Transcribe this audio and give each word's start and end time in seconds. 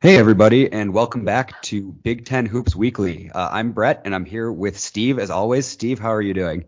Hey, 0.00 0.16
everybody, 0.16 0.72
and 0.72 0.94
welcome 0.94 1.24
back 1.24 1.60
to 1.62 1.90
Big 1.90 2.24
Ten 2.24 2.46
Hoops 2.46 2.76
Weekly. 2.76 3.32
Uh, 3.34 3.48
I'm 3.50 3.72
Brett, 3.72 4.02
and 4.04 4.14
I'm 4.14 4.24
here 4.24 4.52
with 4.52 4.78
Steve, 4.78 5.18
as 5.18 5.28
always. 5.28 5.66
Steve, 5.66 5.98
how 5.98 6.10
are 6.10 6.22
you 6.22 6.34
doing? 6.34 6.66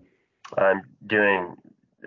I'm 0.58 0.82
doing 1.06 1.56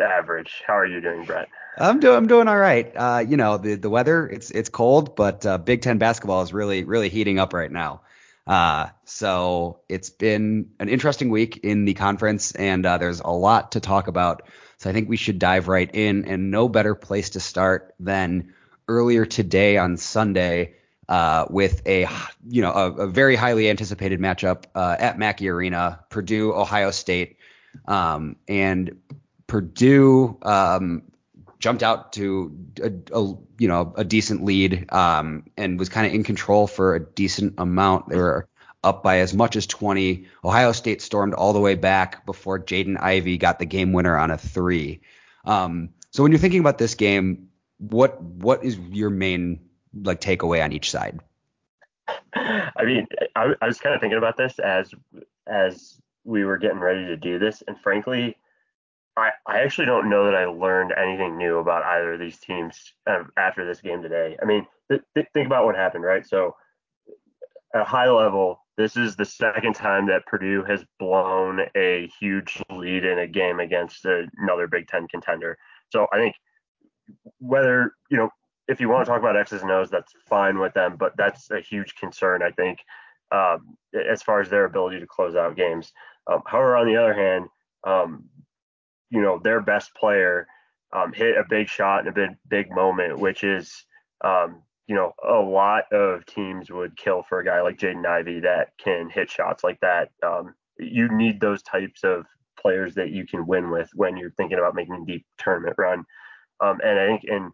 average. 0.04 0.62
How 0.68 0.78
are 0.78 0.86
you 0.86 1.00
doing, 1.00 1.24
Brett? 1.24 1.48
I'm 1.78 2.02
doing 2.02 2.18
I'm 2.18 2.28
doing 2.28 2.50
all 2.50 2.58
right. 2.58 2.92
Uh, 2.94 3.24
you 3.26 3.38
know, 3.38 3.56
the 3.56 3.76
the 3.76 3.90
weather 3.90 4.28
it's 4.28 4.52
it's 4.52 4.68
cold, 4.68 5.16
but 5.16 5.46
uh, 5.46 5.58
Big 5.60 5.82
Ten 5.82 5.98
basketball 5.98 6.42
is 6.42 6.52
really 6.52 6.84
really 6.84 7.08
heating 7.08 7.40
up 7.40 7.54
right 7.54 7.72
now. 7.72 8.02
Uh, 8.46 8.88
so 9.06 9.80
it's 9.88 10.10
been 10.10 10.72
an 10.82 10.90
interesting 10.90 11.30
week 11.30 11.56
in 11.64 11.86
the 11.86 11.94
conference, 11.94 12.52
and 12.52 12.86
uh, 12.86 12.98
there's 12.98 13.22
a 13.22 13.32
lot 13.32 13.72
to 13.72 13.80
talk 13.80 14.10
about. 14.10 14.42
So 14.80 14.90
I 14.90 14.94
think 14.94 15.08
we 15.08 15.16
should 15.16 15.40
dive 15.40 15.70
right 15.70 15.90
in, 15.94 16.26
and 16.26 16.52
no 16.52 16.68
better 16.68 16.96
place 16.96 17.30
to 17.30 17.40
start 17.40 17.96
than 17.98 18.54
earlier 18.90 19.26
today 19.26 19.78
on 19.78 19.96
Sunday 19.96 20.76
uh, 21.10 21.46
with 21.50 21.82
a 21.86 22.08
you 22.48 22.62
know 22.62 22.72
a, 22.72 22.92
a, 22.94 23.08
very 23.08 23.36
highly 23.36 23.70
anticipated 23.70 24.20
matchup 24.20 24.66
uh, 24.76 24.96
at 25.00 25.18
Mackey 25.18 25.50
Arena, 25.50 26.00
Purdue 26.10 26.54
Ohio 26.54 26.92
State, 26.92 27.38
um, 27.88 28.36
and 28.48 29.00
Purdue 29.48 30.38
um, 30.44 31.04
jumped 31.60 31.84
out 31.84 32.14
to 32.14 32.56
a, 32.82 32.92
a, 33.14 33.34
you 33.58 33.68
know 33.68 33.94
a 33.98 34.04
decent 34.04 34.44
lead 34.46 34.92
um, 34.92 35.44
and 35.58 35.78
was 35.78 35.90
kind 35.90 36.08
of 36.08 36.14
in 36.14 36.24
control 36.24 36.68
for 36.68 36.96
a 36.96 37.00
decent 37.00 37.56
amount. 37.58 38.10
They 38.10 38.18
were 38.18 38.48
up 38.84 39.04
by 39.04 39.20
as 39.20 39.34
much 39.34 39.56
as 39.56 39.66
20. 39.66 40.26
Ohio 40.44 40.72
State 40.72 41.02
stormed 41.02 41.34
all 41.34 41.54
the 41.54 41.60
way 41.60 41.76
back 41.76 42.26
before 42.26 42.60
Jaden 42.60 43.02
Ivey 43.02 43.38
got 43.38 43.60
the 43.60 43.66
game 43.66 43.94
winner 43.94 44.18
on 44.18 44.32
a 44.32 44.38
three. 44.38 45.02
Um, 45.46 45.90
so 46.12 46.24
when 46.24 46.32
you're 46.32 46.40
thinking 46.40 46.60
about 46.60 46.78
this 46.78 46.96
game, 46.96 47.50
what 47.78 48.22
what 48.22 48.64
is 48.64 48.78
your 48.78 49.10
main 49.10 49.60
like 50.02 50.22
takeaway 50.22 50.64
on 50.64 50.72
each 50.72 50.92
side? 50.92 51.20
I 52.36 52.84
mean, 52.84 53.08
I, 53.36 53.54
I 53.62 53.68
was 53.68 53.80
kind 53.80 53.96
of 53.96 54.02
thinking 54.02 54.18
about 54.18 54.38
this 54.38 54.60
as 54.60 54.94
as 55.48 56.00
we 56.24 56.46
were 56.46 56.58
getting 56.58 56.80
ready 56.80 57.06
to 57.06 57.18
do 57.18 57.40
this, 57.40 57.64
and 57.68 57.80
frankly, 57.80 58.38
I 59.16 59.32
I 59.48 59.60
actually 59.60 59.86
don't 59.86 60.10
know 60.10 60.26
that 60.26 60.36
I 60.36 60.46
learned 60.46 60.94
anything 60.98 61.38
new 61.38 61.60
about 61.60 61.84
either 61.84 62.14
of 62.14 62.20
these 62.20 62.40
teams 62.40 62.94
um, 63.08 63.32
after 63.38 63.66
this 63.66 63.82
game 63.82 64.02
today. 64.02 64.38
I 64.42 64.46
mean, 64.46 64.66
th- 64.90 65.04
th- 65.16 65.28
think 65.34 65.48
about 65.48 65.66
what 65.66 65.76
happened, 65.76 66.04
right? 66.04 66.26
So, 66.26 66.56
at 67.74 67.82
a 67.82 67.86
high 67.86 68.10
level, 68.10 68.60
this 68.78 68.98
is 68.98 69.16
the 69.16 69.26
second 69.26 69.76
time 69.76 70.08
that 70.08 70.26
Purdue 70.26 70.64
has 70.64 70.84
blown 71.00 71.62
a 71.76 72.10
huge 72.20 72.62
lead 72.72 73.06
in 73.06 73.20
a 73.20 73.28
game 73.28 73.60
against 73.60 74.06
another 74.06 74.68
Big 74.68 74.88
Ten 74.88 75.08
contender. 75.08 75.58
So 75.90 76.08
I 76.12 76.18
think 76.18 76.36
whether 77.40 77.94
you 78.10 78.18
know 78.18 78.30
if 78.68 78.80
you 78.80 78.90
want 78.90 79.06
to 79.06 79.12
talk 79.12 79.20
about 79.20 79.38
X's 79.38 79.62
and 79.62 79.72
O's, 79.72 79.90
that's 79.90 80.14
fine 80.28 80.60
with 80.60 80.74
them, 80.74 80.96
but 80.98 81.14
that's 81.18 81.52
a 81.52 81.60
huge 81.60 81.96
concern, 81.96 82.42
I 82.42 82.52
think, 82.52 82.80
um, 83.32 83.78
as 84.10 84.22
far 84.22 84.40
as 84.40 84.50
their 84.50 84.66
ability 84.66 85.00
to 85.00 85.08
close 85.08 85.36
out 85.36 85.56
games. 85.56 85.92
Um, 86.32 86.42
however, 86.46 86.78
on 86.78 86.88
the 86.88 86.96
other 86.96 87.14
hand, 87.14 87.50
um, 87.86 88.26
you 89.10 89.22
know, 89.22 89.40
their 89.44 89.62
best 89.62 89.94
player 89.96 90.48
um, 90.94 91.12
hit 91.12 91.38
a 91.38 91.44
big 91.50 91.68
shot 91.68 92.02
in 92.02 92.08
a 92.08 92.12
big, 92.12 92.30
big 92.48 92.72
moment, 92.72 93.20
which 93.20 93.44
is, 93.44 93.86
um, 94.24 94.62
you 94.88 94.96
know, 94.96 95.14
a 95.28 95.34
lot 95.34 95.92
of 95.92 96.26
teams 96.26 96.70
would 96.70 96.96
kill 96.96 97.24
for 97.28 97.40
a 97.40 97.46
guy 97.46 97.62
like 97.62 97.78
Jaden 97.78 98.06
Ivey 98.06 98.42
that 98.42 98.70
can 98.78 99.10
hit 99.10 99.30
shots 99.30 99.64
like 99.64 99.80
that. 99.82 100.10
Um, 100.26 100.54
you 100.80 101.10
need 101.10 101.40
those 101.40 101.64
types 101.64 102.04
of 102.04 102.26
players 102.60 102.96
that 102.96 103.12
you 103.12 103.26
can 103.26 103.46
win 103.46 103.70
with 103.70 103.90
when 103.94 104.16
you're 104.16 104.32
thinking 104.32 104.58
about 104.58 104.76
making 104.76 104.96
a 104.96 105.06
deep 105.06 105.26
tournament 105.38 105.76
run. 105.78 106.06
and 106.62 107.00
I 107.00 107.08
think 107.08 107.24
in 107.26 107.52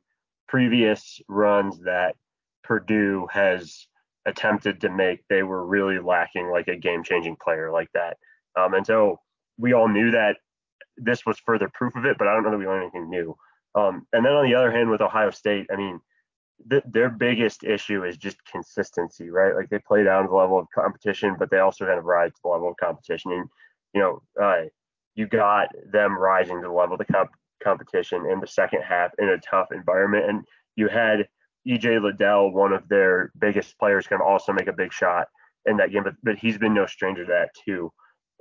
previous 0.50 1.22
runs 1.28 1.80
that 1.81 2.16
Purdue 2.64 3.28
has 3.31 3.88
attempted 4.25 4.81
to 4.81 4.89
make, 4.89 5.23
they 5.30 5.44
were 5.44 5.66
really 5.66 6.00
lacking 6.00 6.50
like 6.50 6.67
a 6.67 6.75
game 6.75 7.03
changing 7.03 7.38
player 7.42 7.72
like 7.72 7.89
that. 7.94 8.17
Um, 8.59 8.73
and 8.73 8.86
so 8.86 9.20
we 9.58 9.73
all 9.73 9.88
knew 9.88 10.11
that 10.11 10.38
this 10.98 11.26
was 11.26 11.39
further 11.39 11.70
proof 11.73 11.95
of 11.95 12.05
it, 12.05 12.17
but 12.17 12.27
I 12.27 12.33
don't 12.33 12.43
know 12.43 12.52
that 12.52 12.58
we 12.58 12.67
learned 12.67 12.83
anything 12.83 13.09
new. 13.09 13.36
Um, 13.76 14.08
and 14.11 14.26
then 14.26 14.33
on 14.33 14.45
the 14.45 14.55
other 14.55 14.71
hand, 14.71 14.89
with 14.89 15.02
Ohio 15.02 15.30
State, 15.30 15.67
I 15.71 15.76
mean, 15.76 16.02
th- 16.70 16.83
their 16.86 17.09
biggest 17.09 17.64
issue 17.64 18.04
is 18.04 18.17
just 18.17 18.43
consistency, 18.45 19.30
right? 19.30 19.55
Like 19.55 19.70
they 19.70 19.80
play 19.80 20.04
down 20.04 20.23
to 20.23 20.30
the 20.30 20.36
level 20.36 20.59
of 20.59 20.67
competition, 20.73 21.36
but 21.38 21.52
they 21.52 21.59
also 21.59 21.86
kind 21.86 21.99
of 21.99 22.05
rise 22.05 22.32
to 22.32 22.39
the 22.43 22.49
level 22.49 22.70
of 22.70 22.77
competition. 22.77 23.32
And, 23.32 23.49
you 23.93 24.02
know, 24.02 24.21
uh, 24.42 24.64
you 25.15 25.27
got 25.27 25.70
them 25.92 26.17
rising 26.17 26.61
to 26.61 26.67
the 26.67 26.73
level 26.73 26.95
of 26.95 26.99
the 26.99 27.14
comp- 27.14 27.32
competition 27.64 28.25
in 28.31 28.39
the 28.39 28.47
second 28.47 28.81
half 28.81 29.11
in 29.20 29.30
a 29.30 29.37
tough 29.39 29.71
environment. 29.71 30.30
And 30.30 30.45
you 30.75 30.87
had 30.87 31.27
EJ 31.67 32.02
Liddell, 32.02 32.52
one 32.52 32.73
of 32.73 32.87
their 32.87 33.31
biggest 33.37 33.77
players, 33.77 34.08
of 34.11 34.21
also 34.21 34.53
make 34.53 34.67
a 34.67 34.73
big 34.73 34.93
shot 34.93 35.27
in 35.65 35.77
that 35.77 35.92
game, 35.92 36.03
but, 36.03 36.15
but 36.23 36.37
he's 36.37 36.58
been 36.58 36.73
no 36.73 36.86
stranger 36.86 37.25
to 37.25 37.31
that 37.31 37.49
too. 37.65 37.92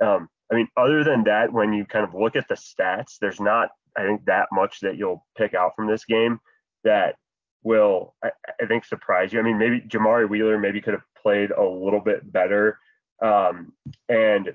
Um, 0.03 0.29
I 0.51 0.55
mean, 0.55 0.69
other 0.77 1.05
than 1.05 1.25
that, 1.25 1.53
when 1.53 1.73
you 1.73 1.84
kind 1.84 2.05
of 2.05 2.15
look 2.15 2.37
at 2.37 2.49
the 2.49 2.55
stats, 2.55 3.19
there's 3.21 3.41
not, 3.41 3.71
I 3.97 4.06
think, 4.06 4.25
that 4.27 4.49
much 4.53 4.81
that 4.81 4.97
you'll 4.97 5.27
pick 5.37 5.55
out 5.55 5.73
from 5.77 5.89
this 5.89 6.05
game 6.05 6.39
that 6.85 7.17
will, 7.62 8.15
I, 8.23 8.31
I 8.62 8.67
think, 8.67 8.85
surprise 8.85 9.33
you. 9.33 9.41
I 9.41 9.43
mean, 9.43 9.59
maybe 9.59 9.81
Jamari 9.81 10.29
Wheeler 10.29 10.59
maybe 10.59 10.81
could 10.81 10.95
have 10.95 11.03
played 11.21 11.50
a 11.50 11.62
little 11.62 12.00
bit 12.00 12.31
better. 12.33 12.79
Um, 13.21 13.73
and 14.09 14.55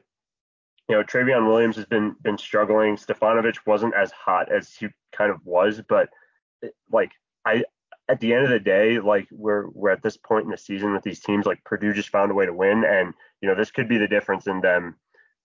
you 0.89 0.95
know, 0.95 1.03
Trevion 1.03 1.47
Williams 1.47 1.75
has 1.77 1.85
been 1.85 2.15
been 2.21 2.37
struggling. 2.37 2.97
Stefanovic 2.97 3.57
wasn't 3.65 3.93
as 3.95 4.11
hot 4.11 4.51
as 4.51 4.73
he 4.73 4.87
kind 5.15 5.31
of 5.31 5.39
was, 5.45 5.81
but 5.87 6.09
like 6.91 7.11
I 7.45 7.63
at 8.09 8.19
the 8.19 8.33
end 8.33 8.43
of 8.43 8.49
the 8.49 8.59
day, 8.59 8.99
like 8.99 9.27
we're 9.31 9.69
we're 9.69 9.91
at 9.91 10.03
this 10.03 10.17
point 10.17 10.45
in 10.45 10.51
the 10.51 10.57
season 10.57 10.93
with 10.93 11.03
these 11.03 11.21
teams, 11.21 11.45
like 11.45 11.63
Purdue 11.63 11.93
just 11.93 12.09
found 12.09 12.31
a 12.31 12.35
way 12.35 12.45
to 12.45 12.53
win, 12.53 12.83
and 12.83 13.13
you 13.41 13.47
know 13.47 13.55
this 13.55 13.71
could 13.71 13.87
be 13.87 13.97
the 13.97 14.07
difference 14.07 14.47
in 14.47 14.61
them. 14.61 14.95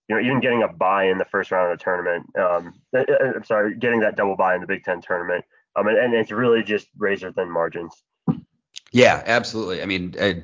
You 0.07 0.15
know, 0.15 0.21
even 0.21 0.39
getting 0.39 0.63
a 0.63 0.67
buy 0.67 1.05
in 1.05 1.19
the 1.19 1.25
first 1.25 1.51
round 1.51 1.71
of 1.71 1.77
the 1.77 1.83
tournament. 1.83 2.25
Um, 2.37 2.73
uh, 2.95 3.01
uh, 3.01 3.33
I'm 3.35 3.43
sorry, 3.43 3.75
getting 3.77 3.99
that 3.99 4.17
double 4.17 4.35
buy 4.35 4.55
in 4.55 4.61
the 4.61 4.67
Big 4.67 4.83
Ten 4.83 5.01
tournament. 5.01 5.45
Um, 5.75 5.87
and, 5.87 5.97
and 5.97 6.13
it's 6.15 6.31
really 6.31 6.63
just 6.63 6.87
razor 6.97 7.31
thin 7.31 7.49
margins. 7.51 7.93
Yeah, 8.91 9.21
absolutely. 9.25 9.83
I 9.83 9.85
mean, 9.85 10.15
I, 10.19 10.43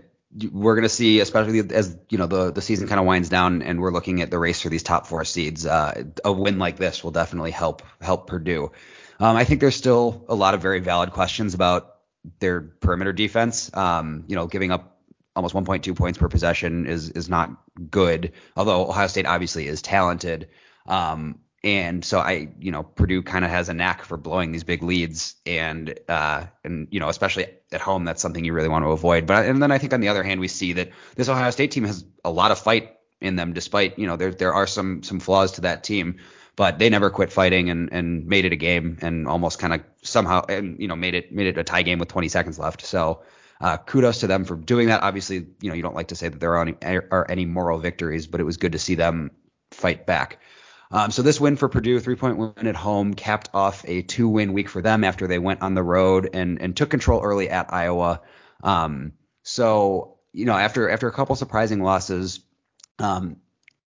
we're 0.51 0.75
going 0.75 0.83
to 0.83 0.89
see, 0.89 1.19
especially 1.19 1.59
as 1.73 1.97
you 2.09 2.17
know 2.17 2.27
the 2.27 2.51
the 2.51 2.61
season 2.61 2.87
kind 2.87 2.99
of 2.99 3.05
winds 3.05 3.29
down, 3.29 3.61
and 3.61 3.79
we're 3.79 3.91
looking 3.91 4.21
at 4.21 4.31
the 4.31 4.39
race 4.39 4.61
for 4.61 4.69
these 4.69 4.83
top 4.83 5.07
four 5.07 5.23
seeds. 5.23 5.65
Uh, 5.65 6.03
a 6.23 6.31
win 6.31 6.59
like 6.59 6.77
this 6.77 7.03
will 7.03 7.11
definitely 7.11 7.51
help 7.51 7.81
help 8.01 8.27
Purdue. 8.27 8.71
Um, 9.19 9.35
I 9.37 9.45
think 9.45 9.61
there's 9.61 9.75
still 9.75 10.25
a 10.27 10.35
lot 10.35 10.53
of 10.53 10.61
very 10.61 10.79
valid 10.79 11.11
questions 11.11 11.53
about 11.53 11.95
their 12.39 12.61
perimeter 12.61 13.13
defense. 13.13 13.71
Um, 13.73 14.25
you 14.27 14.35
know, 14.35 14.47
giving 14.47 14.71
up 14.71 14.97
almost 15.35 15.53
1.2 15.53 15.95
points 15.95 16.17
per 16.17 16.27
possession 16.27 16.85
is 16.85 17.09
is 17.11 17.29
not 17.29 17.51
good. 17.89 18.33
Although 18.57 18.87
Ohio 18.87 19.07
State 19.07 19.25
obviously 19.25 19.67
is 19.67 19.81
talented. 19.81 20.49
Um, 20.87 21.39
and 21.65 22.05
so 22.05 22.19
I, 22.19 22.49
you 22.59 22.71
know, 22.71 22.83
Purdue 22.83 23.23
kind 23.23 23.43
of 23.43 23.49
has 23.49 23.69
a 23.69 23.73
knack 23.73 24.05
for 24.05 24.17
blowing 24.17 24.51
these 24.51 24.63
big 24.63 24.83
leads, 24.83 25.33
and 25.47 25.99
uh, 26.07 26.45
and 26.63 26.87
you 26.91 26.99
know, 26.99 27.09
especially 27.09 27.47
at 27.71 27.81
home, 27.81 28.05
that's 28.05 28.21
something 28.21 28.45
you 28.45 28.53
really 28.53 28.69
want 28.69 28.85
to 28.85 28.89
avoid. 28.89 29.25
But 29.25 29.47
and 29.47 29.63
then 29.63 29.71
I 29.71 29.79
think 29.79 29.91
on 29.91 29.99
the 29.99 30.07
other 30.07 30.21
hand, 30.21 30.39
we 30.39 30.47
see 30.47 30.73
that 30.73 30.91
this 31.15 31.27
Ohio 31.27 31.49
State 31.49 31.71
team 31.71 31.83
has 31.85 32.05
a 32.23 32.29
lot 32.29 32.51
of 32.51 32.59
fight 32.59 32.97
in 33.19 33.35
them, 33.35 33.51
despite 33.51 33.97
you 33.97 34.05
know 34.05 34.15
there 34.15 34.31
there 34.31 34.53
are 34.53 34.67
some 34.67 35.01
some 35.01 35.19
flaws 35.19 35.53
to 35.53 35.61
that 35.61 35.83
team, 35.83 36.17
but 36.55 36.77
they 36.77 36.87
never 36.87 37.09
quit 37.09 37.31
fighting 37.33 37.71
and 37.71 37.91
and 37.91 38.27
made 38.27 38.45
it 38.45 38.53
a 38.53 38.57
game 38.57 38.99
and 39.01 39.27
almost 39.27 39.57
kind 39.57 39.73
of 39.73 39.81
somehow 40.03 40.45
and 40.47 40.79
you 40.79 40.87
know 40.87 40.95
made 40.95 41.15
it 41.15 41.31
made 41.31 41.47
it 41.47 41.57
a 41.57 41.63
tie 41.63 41.81
game 41.81 41.97
with 41.97 42.09
20 42.09 42.29
seconds 42.29 42.59
left. 42.59 42.85
So. 42.85 43.23
Uh, 43.61 43.77
kudos 43.77 44.19
to 44.19 44.27
them 44.27 44.43
for 44.43 44.57
doing 44.57 44.87
that. 44.87 45.01
Obviously, 45.01 45.37
you 45.61 45.69
know 45.69 45.73
you 45.73 45.81
don't 45.81 45.95
like 45.95 46.09
to 46.09 46.15
say 46.15 46.27
that 46.27 46.41
there 46.41 46.57
are 46.57 46.61
any, 46.61 46.75
are 46.83 47.25
any 47.29 47.45
moral 47.45 47.79
victories, 47.79 48.27
but 48.27 48.41
it 48.41 48.43
was 48.43 48.57
good 48.57 48.73
to 48.73 48.77
see 48.77 48.95
them 48.95 49.31
fight 49.71 50.05
back. 50.05 50.39
Um, 50.95 51.11
so 51.11 51.23
this 51.23 51.41
win 51.41 51.57
for 51.57 51.67
Purdue, 51.67 51.99
three 51.99 52.15
point 52.15 52.37
win 52.37 52.67
at 52.67 52.75
home, 52.77 53.15
capped 53.15 53.49
off 53.53 53.83
a 53.85 54.01
two 54.01 54.29
win 54.29 54.53
week 54.53 54.69
for 54.69 54.81
them 54.81 55.03
after 55.03 55.27
they 55.27 55.39
went 55.39 55.61
on 55.61 55.73
the 55.73 55.83
road 55.83 56.29
and 56.33 56.61
and 56.61 56.75
took 56.75 56.89
control 56.89 57.21
early 57.21 57.49
at 57.49 57.73
Iowa. 57.73 58.21
Um, 58.63 59.11
so 59.43 60.19
you 60.31 60.45
know 60.45 60.53
after 60.53 60.89
after 60.89 61.09
a 61.09 61.11
couple 61.11 61.35
surprising 61.35 61.83
losses, 61.83 62.39
um, 62.97 63.35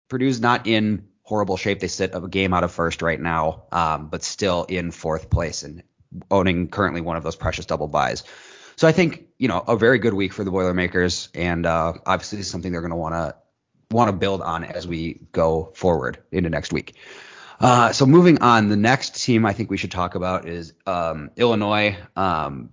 Purdue's 0.07 0.39
not 0.39 0.67
in 0.67 1.07
horrible 1.23 1.57
shape. 1.57 1.79
They 1.79 1.87
sit 1.87 2.11
a 2.13 2.21
game 2.27 2.53
out 2.53 2.63
of 2.63 2.71
first 2.71 3.01
right 3.01 3.19
now, 3.19 3.63
um, 3.71 4.09
but 4.09 4.21
still 4.21 4.65
in 4.65 4.91
fourth 4.91 5.31
place 5.31 5.63
and 5.63 5.81
owning 6.29 6.67
currently 6.67 7.01
one 7.01 7.17
of 7.17 7.23
those 7.23 7.35
precious 7.35 7.65
double 7.65 7.87
buys. 7.87 8.23
So 8.75 8.87
I 8.87 8.91
think 8.91 9.29
you 9.39 9.47
know 9.47 9.63
a 9.67 9.77
very 9.77 9.97
good 9.97 10.13
week 10.13 10.31
for 10.31 10.43
the 10.43 10.51
Boilermakers, 10.51 11.29
and 11.33 11.65
uh, 11.65 11.93
obviously 12.05 12.43
something 12.43 12.71
they're 12.71 12.81
going 12.81 12.91
to 12.91 12.97
want 12.97 13.15
to 13.15 13.35
want 13.91 14.09
to 14.09 14.13
build 14.13 14.41
on 14.41 14.63
as 14.63 14.87
we 14.87 15.19
go 15.31 15.71
forward 15.75 16.19
into 16.31 16.49
next 16.49 16.71
week. 16.71 16.95
Uh, 17.59 17.91
so 17.91 18.05
moving 18.05 18.41
on, 18.41 18.69
the 18.69 18.77
next 18.77 19.21
team 19.23 19.45
I 19.45 19.53
think 19.53 19.69
we 19.69 19.77
should 19.77 19.91
talk 19.91 20.15
about 20.15 20.47
is 20.47 20.73
um, 20.85 21.31
Illinois, 21.35 21.97
um, 22.15 22.69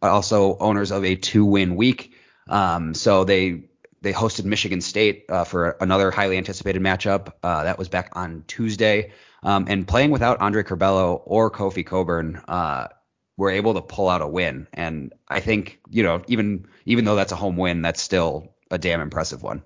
also 0.00 0.56
owners 0.58 0.90
of 0.90 1.04
a 1.04 1.16
two-win 1.16 1.76
week. 1.76 2.14
Um, 2.48 2.94
so 2.94 3.24
they 3.24 3.64
they 4.00 4.12
hosted 4.12 4.44
Michigan 4.44 4.80
State 4.80 5.26
uh, 5.28 5.44
for 5.44 5.76
another 5.80 6.10
highly 6.10 6.36
anticipated 6.36 6.82
matchup. 6.82 7.32
Uh, 7.42 7.64
that 7.64 7.78
was 7.78 7.88
back 7.88 8.10
on 8.14 8.44
Tuesday, 8.46 9.12
um, 9.42 9.66
and 9.68 9.86
playing 9.86 10.10
without 10.10 10.40
Andre 10.40 10.62
Curbelo 10.62 11.20
or 11.24 11.50
Kofi 11.50 11.84
Cockburn. 11.84 12.40
Uh, 12.48 12.88
were 13.36 13.50
able 13.50 13.74
to 13.74 13.80
pull 13.80 14.08
out 14.08 14.20
a 14.20 14.26
win. 14.26 14.68
And 14.74 15.12
I 15.26 15.40
think, 15.40 15.80
you 15.90 16.02
know, 16.02 16.22
even 16.28 16.66
even 16.84 17.04
though 17.04 17.16
that's 17.16 17.32
a 17.32 17.36
home 17.36 17.56
win, 17.56 17.82
that's 17.82 18.00
still 18.00 18.54
a 18.70 18.78
damn 18.78 19.00
impressive 19.00 19.42
one. 19.42 19.62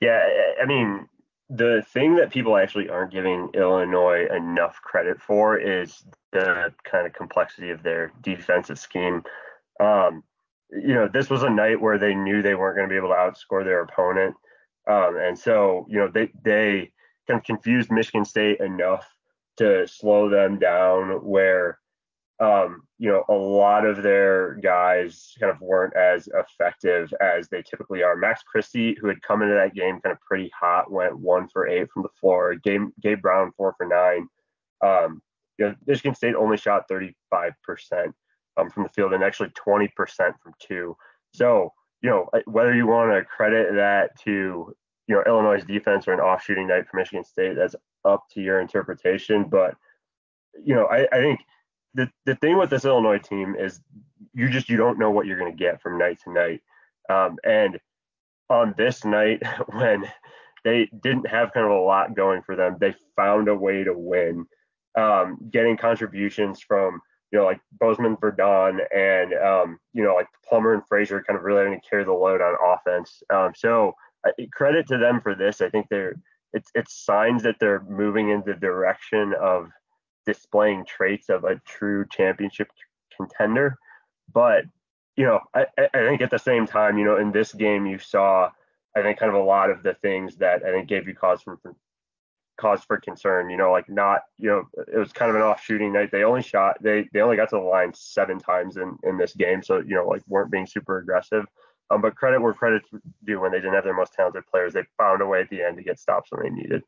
Yeah, 0.00 0.22
I 0.60 0.66
mean, 0.66 1.08
the 1.50 1.84
thing 1.92 2.16
that 2.16 2.30
people 2.30 2.56
actually 2.56 2.88
aren't 2.88 3.12
giving 3.12 3.50
Illinois 3.54 4.26
enough 4.34 4.80
credit 4.82 5.20
for 5.20 5.58
is 5.58 6.02
the 6.32 6.72
kind 6.84 7.06
of 7.06 7.12
complexity 7.12 7.70
of 7.70 7.82
their 7.82 8.12
defensive 8.22 8.78
scheme. 8.78 9.24
Um, 9.80 10.22
you 10.70 10.94
know, 10.94 11.08
this 11.12 11.28
was 11.28 11.42
a 11.42 11.50
night 11.50 11.80
where 11.80 11.98
they 11.98 12.14
knew 12.14 12.40
they 12.40 12.54
weren't 12.54 12.76
going 12.76 12.88
to 12.88 12.92
be 12.92 12.96
able 12.96 13.08
to 13.08 13.14
outscore 13.14 13.64
their 13.64 13.82
opponent. 13.82 14.36
Um, 14.88 15.16
and 15.18 15.36
so, 15.36 15.86
you 15.88 15.98
know, 15.98 16.08
they, 16.08 16.30
they 16.44 16.92
kind 17.26 17.38
of 17.38 17.44
confused 17.44 17.90
Michigan 17.90 18.24
State 18.24 18.60
enough 18.60 19.04
to 19.56 19.86
slow 19.88 20.30
them 20.30 20.60
down 20.60 21.24
where 21.24 21.79
um, 22.40 22.82
you 22.98 23.10
know, 23.10 23.22
a 23.28 23.34
lot 23.34 23.84
of 23.84 24.02
their 24.02 24.54
guys 24.54 25.34
kind 25.38 25.52
of 25.52 25.60
weren't 25.60 25.94
as 25.94 26.26
effective 26.34 27.12
as 27.20 27.48
they 27.48 27.62
typically 27.62 28.02
are. 28.02 28.16
Max 28.16 28.42
Christie, 28.42 28.96
who 28.98 29.08
had 29.08 29.20
come 29.22 29.42
into 29.42 29.54
that 29.54 29.74
game 29.74 30.00
kind 30.00 30.12
of 30.12 30.20
pretty 30.22 30.50
hot, 30.58 30.90
went 30.90 31.18
one 31.18 31.48
for 31.48 31.68
eight 31.68 31.90
from 31.90 32.02
the 32.02 32.08
floor. 32.18 32.54
Gabe, 32.54 32.88
Gabe 33.02 33.20
Brown, 33.20 33.52
four 33.58 33.74
for 33.76 33.86
nine. 33.86 34.26
Um, 34.82 35.20
you 35.58 35.66
know, 35.66 35.74
Michigan 35.86 36.14
State 36.14 36.34
only 36.34 36.56
shot 36.56 36.88
35% 36.90 37.12
um, 38.56 38.70
from 38.70 38.84
the 38.84 38.88
field 38.88 39.12
and 39.12 39.22
actually 39.22 39.50
20% 39.50 39.90
from 40.42 40.54
two. 40.58 40.96
So, 41.34 41.74
you 42.00 42.08
know, 42.08 42.30
whether 42.46 42.74
you 42.74 42.86
want 42.86 43.12
to 43.12 43.22
credit 43.22 43.74
that 43.74 44.18
to, 44.20 44.74
you 45.06 45.14
know, 45.14 45.22
Illinois' 45.26 45.62
defense 45.66 46.08
or 46.08 46.14
an 46.14 46.20
off 46.20 46.42
shooting 46.42 46.68
night 46.68 46.88
for 46.90 46.96
Michigan 46.96 47.24
State, 47.24 47.56
that's 47.56 47.76
up 48.06 48.24
to 48.32 48.40
your 48.40 48.60
interpretation. 48.60 49.44
But, 49.44 49.74
you 50.64 50.74
know, 50.74 50.86
I, 50.86 51.06
I 51.12 51.20
think– 51.20 51.40
the 51.94 52.10
the 52.26 52.36
thing 52.36 52.58
with 52.58 52.70
this 52.70 52.84
Illinois 52.84 53.18
team 53.18 53.56
is 53.58 53.80
you 54.34 54.48
just 54.48 54.68
you 54.68 54.76
don't 54.76 54.98
know 54.98 55.10
what 55.10 55.26
you're 55.26 55.38
going 55.38 55.52
to 55.52 55.58
get 55.58 55.80
from 55.82 55.98
night 55.98 56.18
to 56.24 56.32
night. 56.32 56.60
Um, 57.08 57.36
and 57.44 57.78
on 58.48 58.74
this 58.76 59.04
night, 59.04 59.42
when 59.72 60.04
they 60.64 60.88
didn't 61.02 61.28
have 61.28 61.52
kind 61.52 61.66
of 61.66 61.72
a 61.72 61.80
lot 61.80 62.14
going 62.14 62.42
for 62.42 62.56
them, 62.56 62.76
they 62.80 62.94
found 63.16 63.48
a 63.48 63.54
way 63.54 63.84
to 63.84 63.94
win. 63.94 64.46
Um, 64.98 65.38
getting 65.50 65.76
contributions 65.76 66.60
from 66.60 67.00
you 67.32 67.38
know 67.38 67.44
like 67.44 67.60
Bosmans-Verdonk 67.80 68.80
and 68.94 69.34
um, 69.34 69.78
you 69.92 70.02
know 70.02 70.14
like 70.14 70.26
Plummer 70.48 70.74
and 70.74 70.82
Frazier 70.88 71.22
kind 71.26 71.38
of 71.38 71.44
really 71.44 71.64
having 71.64 71.80
to 71.80 71.88
carry 71.88 72.04
the 72.04 72.12
load 72.12 72.40
on 72.40 72.56
offense. 72.64 73.22
Um, 73.32 73.52
so 73.56 73.94
uh, 74.26 74.32
credit 74.52 74.86
to 74.88 74.98
them 74.98 75.20
for 75.20 75.34
this. 75.34 75.60
I 75.60 75.70
think 75.70 75.86
they're 75.90 76.14
it's 76.52 76.70
it's 76.74 77.04
signs 77.04 77.42
that 77.44 77.56
they're 77.60 77.82
moving 77.88 78.30
in 78.30 78.42
the 78.44 78.54
direction 78.54 79.32
of 79.40 79.70
displaying 80.26 80.84
traits 80.84 81.28
of 81.28 81.44
a 81.44 81.60
true 81.66 82.06
championship 82.10 82.68
contender. 83.16 83.78
But 84.32 84.64
you 85.16 85.26
know, 85.26 85.40
I, 85.54 85.66
I 85.78 85.98
think 86.08 86.22
at 86.22 86.30
the 86.30 86.38
same 86.38 86.66
time, 86.66 86.96
you 86.96 87.04
know, 87.04 87.18
in 87.18 87.32
this 87.32 87.52
game 87.52 87.86
you 87.86 87.98
saw, 87.98 88.50
I 88.96 89.02
think, 89.02 89.18
kind 89.18 89.30
of 89.30 89.40
a 89.40 89.44
lot 89.44 89.70
of 89.70 89.82
the 89.82 89.94
things 89.94 90.36
that 90.36 90.64
I 90.64 90.70
think 90.70 90.88
gave 90.88 91.06
you 91.06 91.14
cause 91.14 91.42
for, 91.42 91.58
for 91.58 91.74
cause 92.58 92.84
for 92.84 92.98
concern. 92.98 93.50
You 93.50 93.56
know, 93.56 93.72
like 93.72 93.88
not, 93.88 94.22
you 94.38 94.48
know, 94.48 94.68
it 94.92 94.98
was 94.98 95.12
kind 95.12 95.30
of 95.30 95.36
an 95.36 95.42
off 95.42 95.62
shooting 95.62 95.92
night. 95.92 96.10
They 96.10 96.24
only 96.24 96.42
shot, 96.42 96.76
they 96.80 97.08
they 97.12 97.20
only 97.20 97.36
got 97.36 97.50
to 97.50 97.56
the 97.56 97.62
line 97.62 97.92
seven 97.94 98.38
times 98.38 98.76
in 98.76 98.96
in 99.02 99.18
this 99.18 99.34
game, 99.34 99.62
so 99.62 99.78
you 99.78 99.94
know, 99.94 100.06
like 100.06 100.22
weren't 100.28 100.50
being 100.50 100.66
super 100.66 100.98
aggressive. 100.98 101.44
Um, 101.90 102.00
but 102.00 102.14
credit 102.14 102.40
where 102.40 102.54
credit's 102.54 102.88
due 103.24 103.40
when 103.40 103.50
they 103.50 103.58
didn't 103.58 103.74
have 103.74 103.84
their 103.84 103.94
most 103.94 104.14
talented 104.14 104.46
players, 104.46 104.72
they 104.72 104.84
found 104.96 105.22
a 105.22 105.26
way 105.26 105.40
at 105.40 105.50
the 105.50 105.60
end 105.60 105.76
to 105.76 105.82
get 105.82 105.98
stops 105.98 106.30
when 106.30 106.42
they 106.44 106.50
needed. 106.50 106.84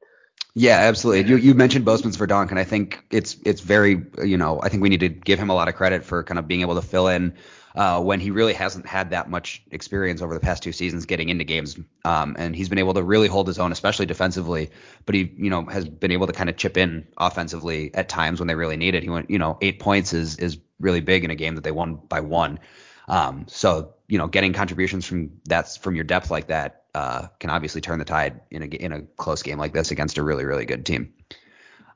Yeah, 0.54 0.76
absolutely. 0.80 1.30
You 1.30 1.36
you 1.38 1.54
mentioned 1.54 1.86
Bosmans-Verdonk, 1.86 2.50
and 2.50 2.58
I 2.58 2.64
think 2.64 3.04
it's 3.10 3.36
it's 3.46 3.62
very 3.62 4.04
you 4.22 4.36
know 4.36 4.60
I 4.62 4.68
think 4.68 4.82
we 4.82 4.90
need 4.90 5.00
to 5.00 5.08
give 5.08 5.38
him 5.38 5.48
a 5.48 5.54
lot 5.54 5.68
of 5.68 5.74
credit 5.74 6.04
for 6.04 6.22
kind 6.22 6.38
of 6.38 6.46
being 6.46 6.60
able 6.60 6.74
to 6.74 6.82
fill 6.82 7.08
in 7.08 7.32
uh, 7.74 8.02
when 8.02 8.20
he 8.20 8.30
really 8.30 8.52
hasn't 8.52 8.86
had 8.86 9.10
that 9.10 9.30
much 9.30 9.62
experience 9.70 10.20
over 10.20 10.34
the 10.34 10.40
past 10.40 10.62
two 10.62 10.72
seasons 10.72 11.06
getting 11.06 11.30
into 11.30 11.44
games, 11.44 11.78
um, 12.04 12.36
and 12.38 12.54
he's 12.54 12.68
been 12.68 12.78
able 12.78 12.92
to 12.92 13.02
really 13.02 13.28
hold 13.28 13.46
his 13.46 13.58
own, 13.58 13.72
especially 13.72 14.04
defensively. 14.04 14.70
But 15.06 15.14
he 15.14 15.32
you 15.38 15.48
know 15.48 15.64
has 15.66 15.88
been 15.88 16.12
able 16.12 16.26
to 16.26 16.34
kind 16.34 16.50
of 16.50 16.56
chip 16.58 16.76
in 16.76 17.06
offensively 17.16 17.94
at 17.94 18.10
times 18.10 18.38
when 18.38 18.46
they 18.46 18.54
really 18.54 18.76
need 18.76 18.94
it. 18.94 19.02
He 19.02 19.08
went 19.08 19.30
you 19.30 19.38
know 19.38 19.56
eight 19.62 19.80
points 19.80 20.12
is 20.12 20.36
is 20.36 20.58
really 20.80 21.00
big 21.00 21.24
in 21.24 21.30
a 21.30 21.34
game 21.34 21.54
that 21.54 21.64
they 21.64 21.72
won 21.72 21.94
by 21.94 22.20
one. 22.20 22.58
Um, 23.08 23.46
so 23.48 23.94
you 24.06 24.18
know 24.18 24.26
getting 24.26 24.52
contributions 24.52 25.06
from 25.06 25.30
that's 25.46 25.78
from 25.78 25.94
your 25.94 26.04
depth 26.04 26.30
like 26.30 26.48
that 26.48 26.81
uh, 26.94 27.28
can 27.38 27.50
obviously 27.50 27.80
turn 27.80 27.98
the 27.98 28.04
tide 28.04 28.40
in 28.50 28.62
a 28.62 28.66
in 28.66 28.92
a 28.92 29.02
close 29.02 29.42
game 29.42 29.58
like 29.58 29.72
this 29.72 29.90
against 29.90 30.18
a 30.18 30.22
really 30.22 30.44
really 30.44 30.64
good 30.64 30.84
team. 30.84 31.14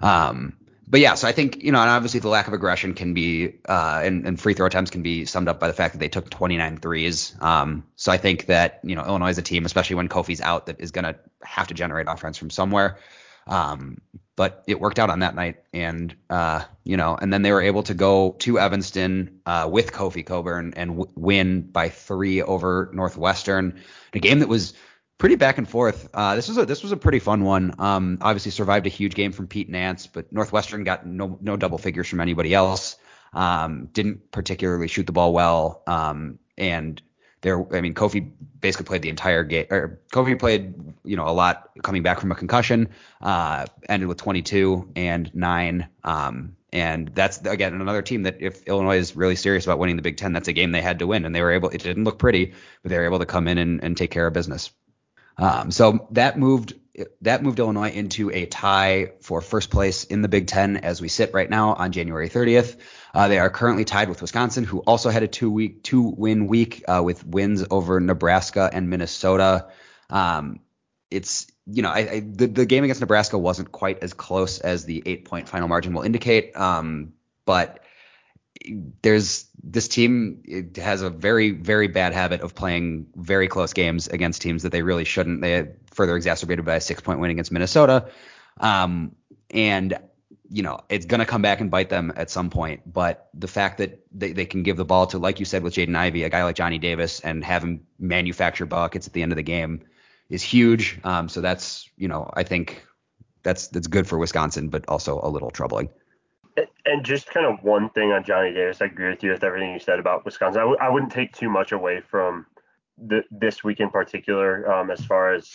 Um, 0.00 0.56
but 0.88 1.00
yeah, 1.00 1.14
so 1.14 1.26
I 1.26 1.32
think 1.32 1.62
you 1.62 1.72
know, 1.72 1.80
and 1.80 1.90
obviously 1.90 2.20
the 2.20 2.28
lack 2.28 2.46
of 2.46 2.52
aggression 2.52 2.94
can 2.94 3.12
be 3.12 3.58
uh, 3.68 4.02
and, 4.04 4.26
and 4.26 4.40
free 4.40 4.54
throw 4.54 4.66
attempts 4.66 4.90
can 4.90 5.02
be 5.02 5.24
summed 5.24 5.48
up 5.48 5.58
by 5.58 5.66
the 5.66 5.72
fact 5.72 5.94
that 5.94 5.98
they 5.98 6.08
took 6.08 6.30
29 6.30 6.78
threes. 6.78 7.34
Um, 7.40 7.84
so 7.96 8.12
I 8.12 8.18
think 8.18 8.46
that 8.46 8.80
you 8.84 8.94
know 8.94 9.04
Illinois 9.04 9.30
is 9.30 9.38
a 9.38 9.42
team, 9.42 9.64
especially 9.64 9.96
when 9.96 10.08
Kofi's 10.08 10.40
out, 10.40 10.66
that 10.66 10.80
is 10.80 10.92
going 10.92 11.04
to 11.04 11.16
have 11.42 11.68
to 11.68 11.74
generate 11.74 12.06
offense 12.08 12.38
from 12.38 12.50
somewhere. 12.50 12.98
Um, 13.48 13.98
but 14.36 14.62
it 14.66 14.80
worked 14.80 14.98
out 14.98 15.08
on 15.08 15.20
that 15.20 15.34
night, 15.34 15.56
and 15.72 16.14
uh, 16.28 16.62
you 16.84 16.96
know, 16.96 17.16
and 17.20 17.32
then 17.32 17.42
they 17.42 17.52
were 17.52 17.62
able 17.62 17.82
to 17.84 17.94
go 17.94 18.36
to 18.40 18.58
Evanston 18.58 19.40
uh, 19.46 19.68
with 19.70 19.92
Kofi 19.92 20.24
Cockburn 20.24 20.74
and 20.76 20.98
w- 20.98 21.12
win 21.16 21.62
by 21.62 21.88
three 21.88 22.42
over 22.42 22.90
Northwestern, 22.92 23.82
a 24.12 24.18
game 24.18 24.40
that 24.40 24.48
was 24.48 24.74
pretty 25.18 25.36
back 25.36 25.56
and 25.56 25.68
forth. 25.68 26.08
Uh, 26.12 26.36
this 26.36 26.48
was 26.48 26.58
a 26.58 26.66
this 26.66 26.82
was 26.82 26.92
a 26.92 26.96
pretty 26.96 27.18
fun 27.18 27.44
one. 27.44 27.74
Um, 27.78 28.18
obviously 28.20 28.50
survived 28.50 28.86
a 28.86 28.90
huge 28.90 29.14
game 29.14 29.32
from 29.32 29.46
Pete 29.46 29.70
Nance, 29.70 30.06
but 30.06 30.30
Northwestern 30.30 30.84
got 30.84 31.06
no 31.06 31.38
no 31.40 31.56
double 31.56 31.78
figures 31.78 32.08
from 32.08 32.20
anybody 32.20 32.54
else. 32.54 32.96
Um, 33.32 33.88
didn't 33.92 34.30
particularly 34.30 34.88
shoot 34.88 35.06
the 35.06 35.12
ball 35.12 35.32
well, 35.32 35.82
um, 35.86 36.38
and 36.56 37.00
there, 37.42 37.64
I 37.74 37.80
mean, 37.80 37.94
Kofi 37.94 38.30
basically 38.60 38.86
played 38.86 39.02
the 39.02 39.08
entire 39.08 39.44
game. 39.44 39.66
Or 39.70 40.00
Kofi 40.12 40.38
played, 40.38 40.74
you 41.04 41.16
know, 41.16 41.28
a 41.28 41.30
lot 41.30 41.70
coming 41.82 42.02
back 42.02 42.20
from 42.20 42.32
a 42.32 42.34
concussion. 42.34 42.88
Uh, 43.20 43.66
ended 43.88 44.08
with 44.08 44.18
22 44.18 44.90
and 44.96 45.32
nine. 45.34 45.88
Um, 46.02 46.56
and 46.72 47.08
that's 47.14 47.38
again 47.38 47.74
another 47.74 48.02
team 48.02 48.24
that 48.24 48.36
if 48.40 48.64
Illinois 48.64 48.98
is 48.98 49.16
really 49.16 49.36
serious 49.36 49.64
about 49.64 49.78
winning 49.78 49.96
the 49.96 50.02
Big 50.02 50.16
Ten, 50.16 50.32
that's 50.32 50.48
a 50.48 50.52
game 50.52 50.72
they 50.72 50.82
had 50.82 50.98
to 50.98 51.06
win, 51.06 51.24
and 51.24 51.34
they 51.34 51.40
were 51.40 51.52
able. 51.52 51.70
It 51.70 51.82
didn't 51.82 52.04
look 52.04 52.18
pretty, 52.18 52.52
but 52.82 52.90
they 52.90 52.98
were 52.98 53.04
able 53.04 53.20
to 53.20 53.26
come 53.26 53.48
in 53.48 53.58
and, 53.58 53.82
and 53.82 53.96
take 53.96 54.10
care 54.10 54.26
of 54.26 54.34
business. 54.34 54.70
Um, 55.38 55.70
so 55.70 56.08
that 56.12 56.38
moved 56.38 56.74
that 57.22 57.42
moved 57.42 57.58
Illinois 57.58 57.90
into 57.90 58.30
a 58.30 58.46
tie 58.46 59.12
for 59.20 59.40
first 59.40 59.70
place 59.70 60.04
in 60.04 60.22
the 60.22 60.28
Big 60.28 60.46
Ten 60.46 60.78
as 60.78 61.00
we 61.00 61.08
sit 61.08 61.34
right 61.34 61.48
now 61.48 61.74
on 61.74 61.92
January 61.92 62.28
30th. 62.28 62.76
Uh, 63.16 63.28
they 63.28 63.38
are 63.38 63.48
currently 63.48 63.86
tied 63.86 64.10
with 64.10 64.20
Wisconsin, 64.20 64.62
who 64.62 64.80
also 64.80 65.08
had 65.08 65.22
a 65.22 65.26
two 65.26 65.50
week 65.50 65.82
two 65.82 66.02
win 66.02 66.48
week 66.48 66.84
uh, 66.86 67.00
with 67.02 67.26
wins 67.26 67.64
over 67.70 67.98
Nebraska 67.98 68.68
and 68.70 68.90
Minnesota. 68.90 69.68
Um, 70.10 70.60
it's 71.10 71.46
you 71.64 71.80
know 71.80 71.88
I, 71.88 71.98
I, 71.98 72.20
the, 72.20 72.46
the 72.46 72.66
game 72.66 72.84
against 72.84 73.00
Nebraska 73.00 73.38
wasn't 73.38 73.72
quite 73.72 74.02
as 74.02 74.12
close 74.12 74.58
as 74.58 74.84
the 74.84 75.02
eight 75.06 75.24
point 75.24 75.48
final 75.48 75.66
margin 75.66 75.94
will 75.94 76.02
indicate, 76.02 76.54
um, 76.58 77.14
but 77.46 77.82
there's 79.00 79.46
this 79.62 79.88
team 79.88 80.42
has 80.76 81.00
a 81.00 81.08
very 81.08 81.52
very 81.52 81.88
bad 81.88 82.12
habit 82.12 82.42
of 82.42 82.54
playing 82.54 83.06
very 83.16 83.48
close 83.48 83.72
games 83.72 84.08
against 84.08 84.42
teams 84.42 84.62
that 84.64 84.72
they 84.72 84.82
really 84.82 85.06
shouldn't. 85.06 85.40
They 85.40 85.70
further 85.90 86.16
exacerbated 86.16 86.66
by 86.66 86.74
a 86.74 86.80
six 86.82 87.00
point 87.00 87.20
win 87.20 87.30
against 87.30 87.50
Minnesota, 87.50 88.10
um, 88.60 89.16
and 89.48 89.98
you 90.50 90.62
know 90.62 90.80
it's 90.88 91.06
going 91.06 91.20
to 91.20 91.26
come 91.26 91.42
back 91.42 91.60
and 91.60 91.70
bite 91.70 91.88
them 91.88 92.12
at 92.16 92.30
some 92.30 92.50
point. 92.50 92.80
But 92.92 93.28
the 93.34 93.48
fact 93.48 93.78
that 93.78 94.00
they, 94.12 94.32
they 94.32 94.46
can 94.46 94.62
give 94.62 94.76
the 94.76 94.84
ball 94.84 95.06
to, 95.08 95.18
like 95.18 95.38
you 95.38 95.44
said 95.44 95.62
with 95.62 95.74
Jaden 95.74 95.96
Ivey, 95.96 96.24
a 96.24 96.28
guy 96.28 96.44
like 96.44 96.56
Johnny 96.56 96.78
Davis, 96.78 97.20
and 97.20 97.44
have 97.44 97.62
him 97.62 97.86
manufacture 97.98 98.66
buckets 98.66 99.06
at 99.06 99.12
the 99.12 99.22
end 99.22 99.32
of 99.32 99.36
the 99.36 99.42
game 99.42 99.82
is 100.28 100.42
huge. 100.42 100.98
Um, 101.04 101.28
so 101.28 101.40
that's 101.40 101.88
you 101.96 102.08
know 102.08 102.30
I 102.34 102.42
think 102.42 102.84
that's 103.42 103.68
that's 103.68 103.86
good 103.86 104.06
for 104.06 104.18
Wisconsin, 104.18 104.68
but 104.68 104.84
also 104.88 105.20
a 105.22 105.28
little 105.28 105.50
troubling. 105.50 105.88
And 106.86 107.04
just 107.04 107.28
kind 107.28 107.44
of 107.44 107.62
one 107.62 107.90
thing 107.90 108.12
on 108.12 108.24
Johnny 108.24 108.52
Davis, 108.52 108.80
I 108.80 108.86
agree 108.86 109.10
with 109.10 109.22
you 109.22 109.32
with 109.32 109.44
everything 109.44 109.72
you 109.72 109.78
said 109.78 109.98
about 109.98 110.24
Wisconsin. 110.24 110.60
I 110.60 110.62
w- 110.62 110.78
I 110.80 110.88
wouldn't 110.88 111.12
take 111.12 111.32
too 111.32 111.50
much 111.50 111.72
away 111.72 112.00
from 112.00 112.46
the, 112.98 113.22
this 113.30 113.62
week 113.62 113.80
in 113.80 113.90
particular, 113.90 114.70
um, 114.72 114.90
as 114.90 115.04
far 115.04 115.34
as 115.34 115.52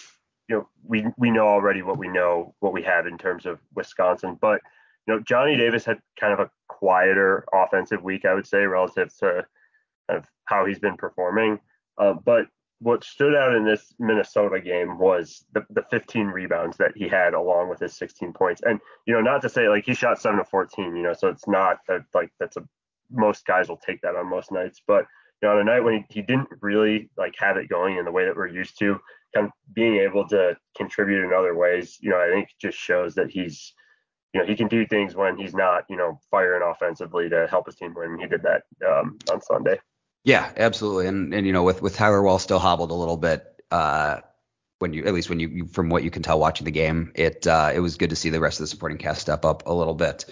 you 0.48 0.58
know, 0.58 0.68
we 0.84 1.06
we 1.18 1.32
know 1.32 1.48
already 1.48 1.82
what 1.82 1.98
we 1.98 2.08
know, 2.08 2.54
what 2.60 2.74
we 2.74 2.84
have 2.84 3.08
in 3.08 3.18
terms 3.18 3.46
of 3.46 3.60
Wisconsin. 3.74 4.38
But 4.40 4.62
you 5.08 5.14
know, 5.14 5.20
Johnny 5.20 5.58
Davis 5.58 5.86
had 5.86 6.00
kind 6.20 6.34
of 6.34 6.40
a 6.40 6.50
quieter 6.68 7.46
offensive 7.54 8.04
week, 8.04 8.26
I 8.26 8.34
would 8.34 8.48
say, 8.48 8.60
relative 8.60 9.16
to 9.18 9.46
kind 10.10 10.20
of 10.20 10.26
how 10.46 10.66
he's 10.66 10.80
been 10.80 10.98
performing. 10.98 11.60
Uh, 11.98 12.14
but 12.14 12.48
what 12.80 13.04
stood 13.04 13.36
out 13.36 13.54
in 13.56 13.64
this 13.64 13.94
Minnesota 14.00 14.60
game 14.60 14.98
was 14.98 15.46
the, 15.54 15.64
the 15.70 15.84
15 15.92 16.28
rebounds 16.28 16.78
that 16.78 16.94
he 16.96 17.08
had 17.08 17.34
along 17.36 17.70
with 17.70 17.80
his 17.80 17.96
16 17.96 18.34
points. 18.34 18.62
And, 18.66 18.80
you 19.06 19.14
know, 19.14 19.22
not 19.22 19.42
to 19.44 19.50
say 19.50 19.70
like 19.70 19.86
he 19.86 19.94
shot 19.94 20.20
seven 20.20 20.40
to 20.40 20.46
14, 20.46 20.96
you 20.96 21.04
know, 21.04 21.14
so 21.14 21.28
it's 21.28 21.48
not 21.48 21.78
that 21.88 22.02
like 22.14 22.32
that's 22.40 22.58
a 22.58 22.64
most 23.12 23.46
guys 23.46 23.70
will 23.70 23.78
take 23.78 24.02
that 24.02 24.16
on 24.16 24.30
most 24.30 24.52
nights. 24.52 24.82
But, 24.88 25.06
you 25.42 25.48
know, 25.48 25.56
on 25.56 25.62
a 25.62 25.64
night 25.64 25.84
when 25.84 25.94
he, 25.94 26.06
he 26.10 26.22
didn't 26.22 26.50
really 26.62 27.10
like 27.18 27.36
have 27.38 27.58
it 27.58 27.70
going 27.70 27.98
in 27.98 28.06
the 28.06 28.12
way 28.12 28.26
that 28.26 28.36
we're 28.36 28.48
used 28.48 28.80
to, 28.80 29.00
kind 29.34 29.48
of 29.48 29.52
being 29.74 29.98
able 29.98 30.28
to 30.30 30.58
contribute 30.76 31.24
in 31.24 31.34
other 31.34 31.56
ways, 31.56 31.98
you 32.02 32.10
know, 32.10 32.20
I 32.20 32.30
think 32.32 32.50
just 32.60 32.78
shows 32.78 33.16
that 33.16 33.30
he's 33.30 33.74
you 34.34 34.40
know 34.40 34.46
he 34.46 34.56
can 34.56 34.68
do 34.68 34.86
things 34.86 35.16
when 35.16 35.38
he's 35.38 35.54
not 35.54 35.86
you 35.90 35.98
know 35.98 36.20
firing 36.30 36.62
offensively 36.64 37.30
to 37.30 37.48
help 37.48 37.66
his 37.66 37.76
team 37.76 37.94
win. 37.96 38.18
He 38.20 38.28
did 38.28 38.44
that 38.44 38.64
um, 38.88 39.18
on 39.32 39.42
Sunday. 39.42 39.80
Yeah, 40.24 40.52
absolutely. 40.56 41.08
And 41.08 41.34
and 41.34 41.46
you 41.46 41.54
know 41.54 41.64
with 41.64 41.82
with 41.82 41.96
Tyler 41.96 42.22
Wahl 42.22 42.40
still 42.40 42.60
hobbled 42.60 42.92
a 42.92 42.96
little 42.96 43.18
bit. 43.18 43.46
Uh, 43.72 44.22
when 44.80 44.94
you 44.94 45.06
at 45.06 45.14
least 45.14 45.30
when 45.30 45.40
you, 45.40 45.68
from 45.68 45.90
what 45.90 46.04
you 46.04 46.10
can 46.10 46.24
tell 46.24 46.40
watching 46.40 46.66
the 46.66 46.72
game, 46.72 47.12
it 47.16 47.46
uh, 47.46 47.72
it 47.74 47.80
was 47.80 47.98
good 47.98 48.10
to 48.10 48.16
see 48.16 48.30
the 48.30 48.40
rest 48.40 48.60
of 48.60 48.64
the 48.64 48.68
supporting 48.68 48.98
cast 48.98 49.22
step 49.22 49.46
up 49.46 49.64
a 49.68 49.74
little 49.74 49.94
bit. 49.94 50.26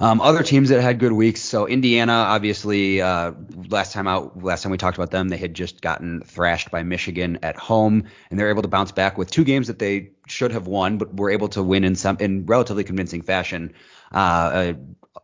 Um, 0.00 0.20
other 0.20 0.42
teams 0.42 0.68
that 0.70 0.80
had 0.80 0.98
good 0.98 1.12
weeks. 1.12 1.40
So 1.40 1.66
Indiana, 1.66 2.12
obviously, 2.12 3.00
uh, 3.00 3.32
last 3.68 3.92
time 3.92 4.08
out, 4.08 4.42
last 4.42 4.62
time 4.62 4.72
we 4.72 4.78
talked 4.78 4.96
about 4.98 5.10
them, 5.10 5.28
they 5.28 5.36
had 5.36 5.54
just 5.54 5.80
gotten 5.80 6.20
thrashed 6.22 6.70
by 6.70 6.82
Michigan 6.82 7.38
at 7.42 7.56
home, 7.56 8.04
and 8.30 8.38
they're 8.38 8.50
able 8.50 8.62
to 8.62 8.68
bounce 8.68 8.92
back 8.92 9.16
with 9.16 9.30
two 9.30 9.44
games 9.44 9.68
that 9.68 9.78
they 9.78 10.10
should 10.26 10.52
have 10.52 10.66
won, 10.66 10.98
but 10.98 11.14
were 11.16 11.30
able 11.30 11.48
to 11.48 11.62
win 11.62 11.84
in 11.84 11.94
some 11.94 12.16
in 12.18 12.44
relatively 12.46 12.84
convincing 12.84 13.22
fashion. 13.22 13.72
Uh, 14.12 14.74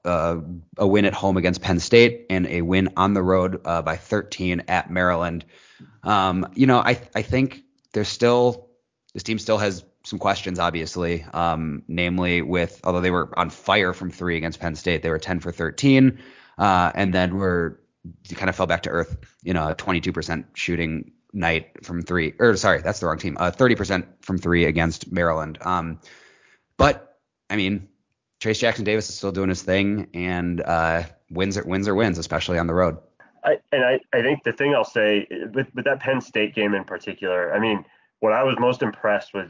a, 0.05 0.41
a, 0.79 0.87
win 0.87 1.05
at 1.05 1.13
home 1.13 1.37
against 1.37 1.63
Penn 1.63 1.81
State 1.81 2.27
and 2.31 2.47
a 2.47 2.63
win 2.63 2.91
on 2.97 3.15
the 3.15 3.23
road 3.23 3.61
uh, 3.65 3.83
by 3.83 3.97
13 3.97 4.63
at 4.69 4.91
Maryland. 4.91 5.45
Um, 6.05 6.47
you 6.55 6.67
know, 6.67 6.79
I 6.79 7.01
I 7.15 7.23
think 7.23 7.63
there's 7.93 8.09
still 8.09 8.69
this 9.15 9.23
team 9.23 9.39
still 9.39 9.59
has 9.59 9.85
some 10.11 10.19
questions, 10.19 10.59
obviously, 10.59 11.25
um, 11.33 11.85
namely 11.87 12.43
with 12.43 12.81
although 12.83 13.01
they 13.01 13.13
were 13.13 13.31
on 13.39 13.49
fire 13.49 13.93
from 13.93 14.11
three 14.11 14.37
against 14.37 14.59
Penn 14.59 14.75
State, 14.75 15.03
they 15.03 15.09
were 15.09 15.21
10 15.21 15.39
for 15.39 15.53
13, 15.53 16.19
uh, 16.59 16.93
and 16.95 17.15
then 17.15 17.37
were 17.37 17.81
kind 18.35 18.49
of 18.49 18.57
fell 18.57 18.67
back 18.67 18.83
to 18.83 18.91
earth, 18.91 19.17
you 19.43 19.55
know, 19.55 19.69
a 19.69 19.75
22% 19.75 20.45
shooting 20.55 21.13
night 21.33 21.85
from 21.85 22.03
three, 22.03 22.35
or 22.41 22.57
sorry, 22.57 22.83
that's 22.83 22.99
the 22.99 23.07
wrong 23.07 23.19
team, 23.19 23.37
uh, 23.39 23.53
30% 23.53 24.05
from 24.21 24.37
three 24.37 24.65
against 24.65 25.13
Maryland. 25.13 25.59
Um, 25.61 26.01
but 26.77 27.17
I 27.49 27.55
mean, 27.55 27.89
Trayce 28.41 28.59
Jackson 28.59 28.85
Davis 28.85 29.09
is 29.09 29.17
still 29.17 29.33
doing 29.33 29.49
his 29.49 29.63
thing, 29.63 30.09
and 30.13 30.61
uh, 30.61 31.05
wins 31.31 31.57
are 31.57 31.65
wins 31.65 31.87
are 31.87 31.95
wins, 31.95 32.19
especially 32.19 32.59
on 32.59 32.67
the 32.67 32.75
road. 32.75 32.99
I, 33.45 33.59
and 33.71 33.85
I, 33.85 34.01
I 34.13 34.23
think 34.23 34.43
the 34.43 34.53
thing 34.53 34.75
I'll 34.75 34.85
say 34.85 35.27
with, 35.55 35.69
with 35.75 35.85
that 35.85 36.01
Penn 36.01 36.21
State 36.21 36.55
game 36.55 36.75
in 36.75 36.85
particular, 36.85 37.55
I 37.55 37.61
mean, 37.61 37.85
what 38.19 38.33
I 38.33 38.43
was 38.43 38.57
most 38.59 38.83
impressed 38.83 39.33
with 39.33 39.47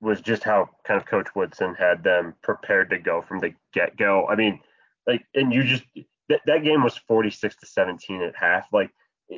was 0.00 0.20
just 0.20 0.44
how 0.44 0.70
kind 0.84 1.00
of 1.00 1.06
Coach 1.06 1.28
Woodson 1.34 1.74
had 1.74 2.04
them 2.04 2.34
prepared 2.42 2.90
to 2.90 2.98
go 2.98 3.20
from 3.20 3.40
the 3.40 3.52
get 3.72 3.96
go. 3.96 4.26
I 4.28 4.36
mean, 4.36 4.60
like, 5.06 5.24
and 5.34 5.52
you 5.52 5.64
just 5.64 5.84
that, 6.28 6.40
that 6.46 6.62
game 6.62 6.82
was 6.82 6.96
46 6.96 7.56
to 7.56 7.66
17 7.66 8.22
at 8.22 8.36
half. 8.36 8.66
Like, 8.72 8.90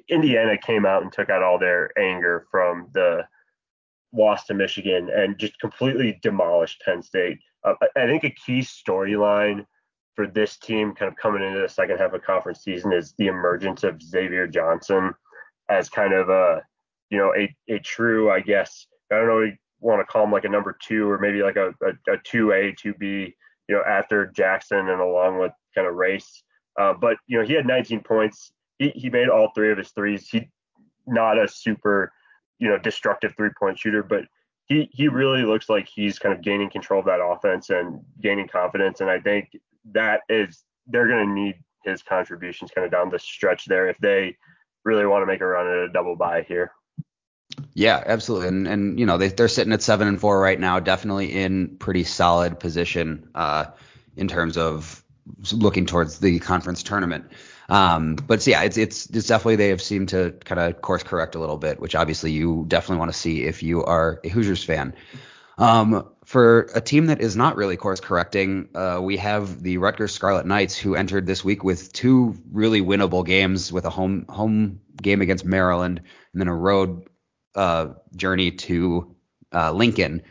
Indiana 0.08 0.56
came 0.58 0.86
out 0.86 1.02
and 1.02 1.12
took 1.12 1.30
out 1.30 1.42
all 1.42 1.58
their 1.58 1.96
anger 1.98 2.46
from 2.50 2.88
the 2.92 3.24
loss 4.12 4.46
to 4.46 4.54
Michigan 4.54 5.08
and 5.10 5.38
just 5.38 5.58
completely 5.60 6.18
demolished 6.22 6.82
Penn 6.84 7.02
State. 7.02 7.38
Uh, 7.64 7.74
I 7.96 8.06
think 8.06 8.24
a 8.24 8.30
key 8.30 8.60
storyline 8.60 9.66
for 10.14 10.26
this 10.26 10.58
team 10.58 10.94
kind 10.94 11.10
of 11.10 11.16
coming 11.16 11.42
into 11.42 11.60
the 11.60 11.68
second 11.68 11.98
half 11.98 12.12
of 12.12 12.22
conference 12.22 12.60
season 12.62 12.92
is 12.92 13.14
the 13.18 13.28
emergence 13.28 13.84
of 13.84 14.02
Xavier 14.02 14.46
Johnson 14.46 15.12
as 15.68 15.88
kind 15.88 16.12
of 16.12 16.28
a, 16.28 16.62
you 17.10 17.18
know, 17.18 17.34
a, 17.34 17.54
a 17.68 17.78
true, 17.78 18.30
I 18.30 18.40
guess, 18.40 18.86
I 19.12 19.16
don't 19.16 19.26
know, 19.26 19.52
want 19.80 20.00
to 20.00 20.10
call 20.10 20.24
him 20.24 20.32
like 20.32 20.44
a 20.44 20.48
number 20.48 20.76
two 20.80 21.10
or 21.10 21.18
maybe 21.18 21.42
like 21.42 21.56
a, 21.56 21.68
a, 21.82 22.12
a 22.12 22.18
2A, 22.18 22.76
2B, 22.78 23.34
you 23.68 23.74
know, 23.74 23.82
after 23.86 24.26
Jackson 24.26 24.88
and 24.88 25.00
along 25.00 25.38
with 25.38 25.52
kind 25.74 25.86
of 25.86 25.94
race. 25.94 26.42
Uh, 26.78 26.92
but, 26.92 27.16
you 27.26 27.38
know, 27.38 27.44
he 27.44 27.54
had 27.54 27.66
19 27.66 28.02
points. 28.02 28.52
He, 28.78 28.90
he 28.90 29.10
made 29.10 29.28
all 29.28 29.50
three 29.54 29.72
of 29.72 29.78
his 29.78 29.90
threes. 29.90 30.28
He 30.28 30.48
not 31.06 31.38
a 31.38 31.48
super, 31.48 32.12
you 32.58 32.68
know, 32.68 32.78
destructive 32.78 33.34
three 33.36 33.50
point 33.58 33.78
shooter, 33.78 34.02
but 34.02 34.24
he, 34.66 34.88
he 34.92 35.08
really 35.08 35.42
looks 35.42 35.68
like 35.68 35.88
he's 35.88 36.18
kind 36.18 36.34
of 36.34 36.42
gaining 36.42 36.70
control 36.70 37.00
of 37.00 37.06
that 37.06 37.20
offense 37.20 37.70
and 37.70 38.00
gaining 38.22 38.48
confidence. 38.48 39.00
And 39.00 39.10
I 39.10 39.18
think 39.18 39.48
that 39.92 40.20
is, 40.28 40.64
they're 40.86 41.08
going 41.08 41.26
to 41.26 41.32
need 41.32 41.56
his 41.84 42.02
contributions 42.02 42.70
kind 42.70 42.84
of 42.84 42.92
down 42.92 43.10
the 43.10 43.18
stretch 43.18 43.64
there 43.64 43.88
if 43.88 43.98
they 43.98 44.36
really 44.84 45.06
want 45.06 45.22
to 45.22 45.26
make 45.26 45.40
a 45.40 45.46
run 45.46 45.66
at 45.66 45.88
a 45.88 45.88
double 45.88 46.16
bye 46.16 46.44
here. 46.46 46.72
Yeah, 47.80 48.02
absolutely. 48.04 48.48
And 48.48 48.68
and 48.68 49.00
you 49.00 49.06
know 49.06 49.16
they 49.16 49.28
they're 49.28 49.48
sitting 49.48 49.72
at 49.72 49.80
seven 49.80 50.06
and 50.06 50.20
four 50.20 50.38
right 50.38 50.60
now, 50.60 50.80
definitely 50.80 51.32
in 51.32 51.78
pretty 51.78 52.04
solid 52.04 52.60
position 52.60 53.30
uh, 53.34 53.68
in 54.16 54.28
terms 54.28 54.58
of 54.58 55.02
looking 55.50 55.86
towards 55.86 56.18
the 56.18 56.40
conference 56.40 56.82
tournament. 56.82 57.24
Um, 57.70 58.16
but 58.16 58.46
yeah, 58.46 58.64
it's 58.64 58.76
it's 58.76 59.06
it's 59.06 59.26
definitely 59.28 59.56
they 59.56 59.68
have 59.68 59.80
seemed 59.80 60.10
to 60.10 60.32
kind 60.44 60.60
of 60.60 60.82
course 60.82 61.02
correct 61.02 61.36
a 61.36 61.38
little 61.38 61.56
bit, 61.56 61.80
which 61.80 61.94
obviously 61.94 62.32
you 62.32 62.66
definitely 62.68 62.98
want 62.98 63.14
to 63.14 63.18
see 63.18 63.44
if 63.44 63.62
you 63.62 63.82
are 63.82 64.20
a 64.24 64.28
Hoosiers 64.28 64.62
fan. 64.62 64.94
Um, 65.56 66.06
for 66.26 66.70
a 66.74 66.82
team 66.82 67.06
that 67.06 67.22
is 67.22 67.34
not 67.34 67.56
really 67.56 67.78
course 67.78 68.00
correcting, 68.00 68.68
uh, 68.74 69.00
we 69.02 69.16
have 69.16 69.62
the 69.62 69.78
Rutgers 69.78 70.12
Scarlet 70.12 70.44
Knights, 70.44 70.76
who 70.76 70.96
entered 70.96 71.26
this 71.26 71.42
week 71.44 71.64
with 71.64 71.94
two 71.94 72.36
really 72.52 72.82
winnable 72.82 73.24
games, 73.24 73.72
with 73.72 73.86
a 73.86 73.90
home 73.90 74.26
home 74.28 74.80
game 75.00 75.22
against 75.22 75.46
Maryland 75.46 76.02
and 76.32 76.40
then 76.40 76.48
a 76.48 76.54
road 76.54 77.08
uh, 77.54 77.88
journey 78.16 78.50
to 78.52 79.14
uh, 79.52 79.72
Lincoln, 79.72 80.22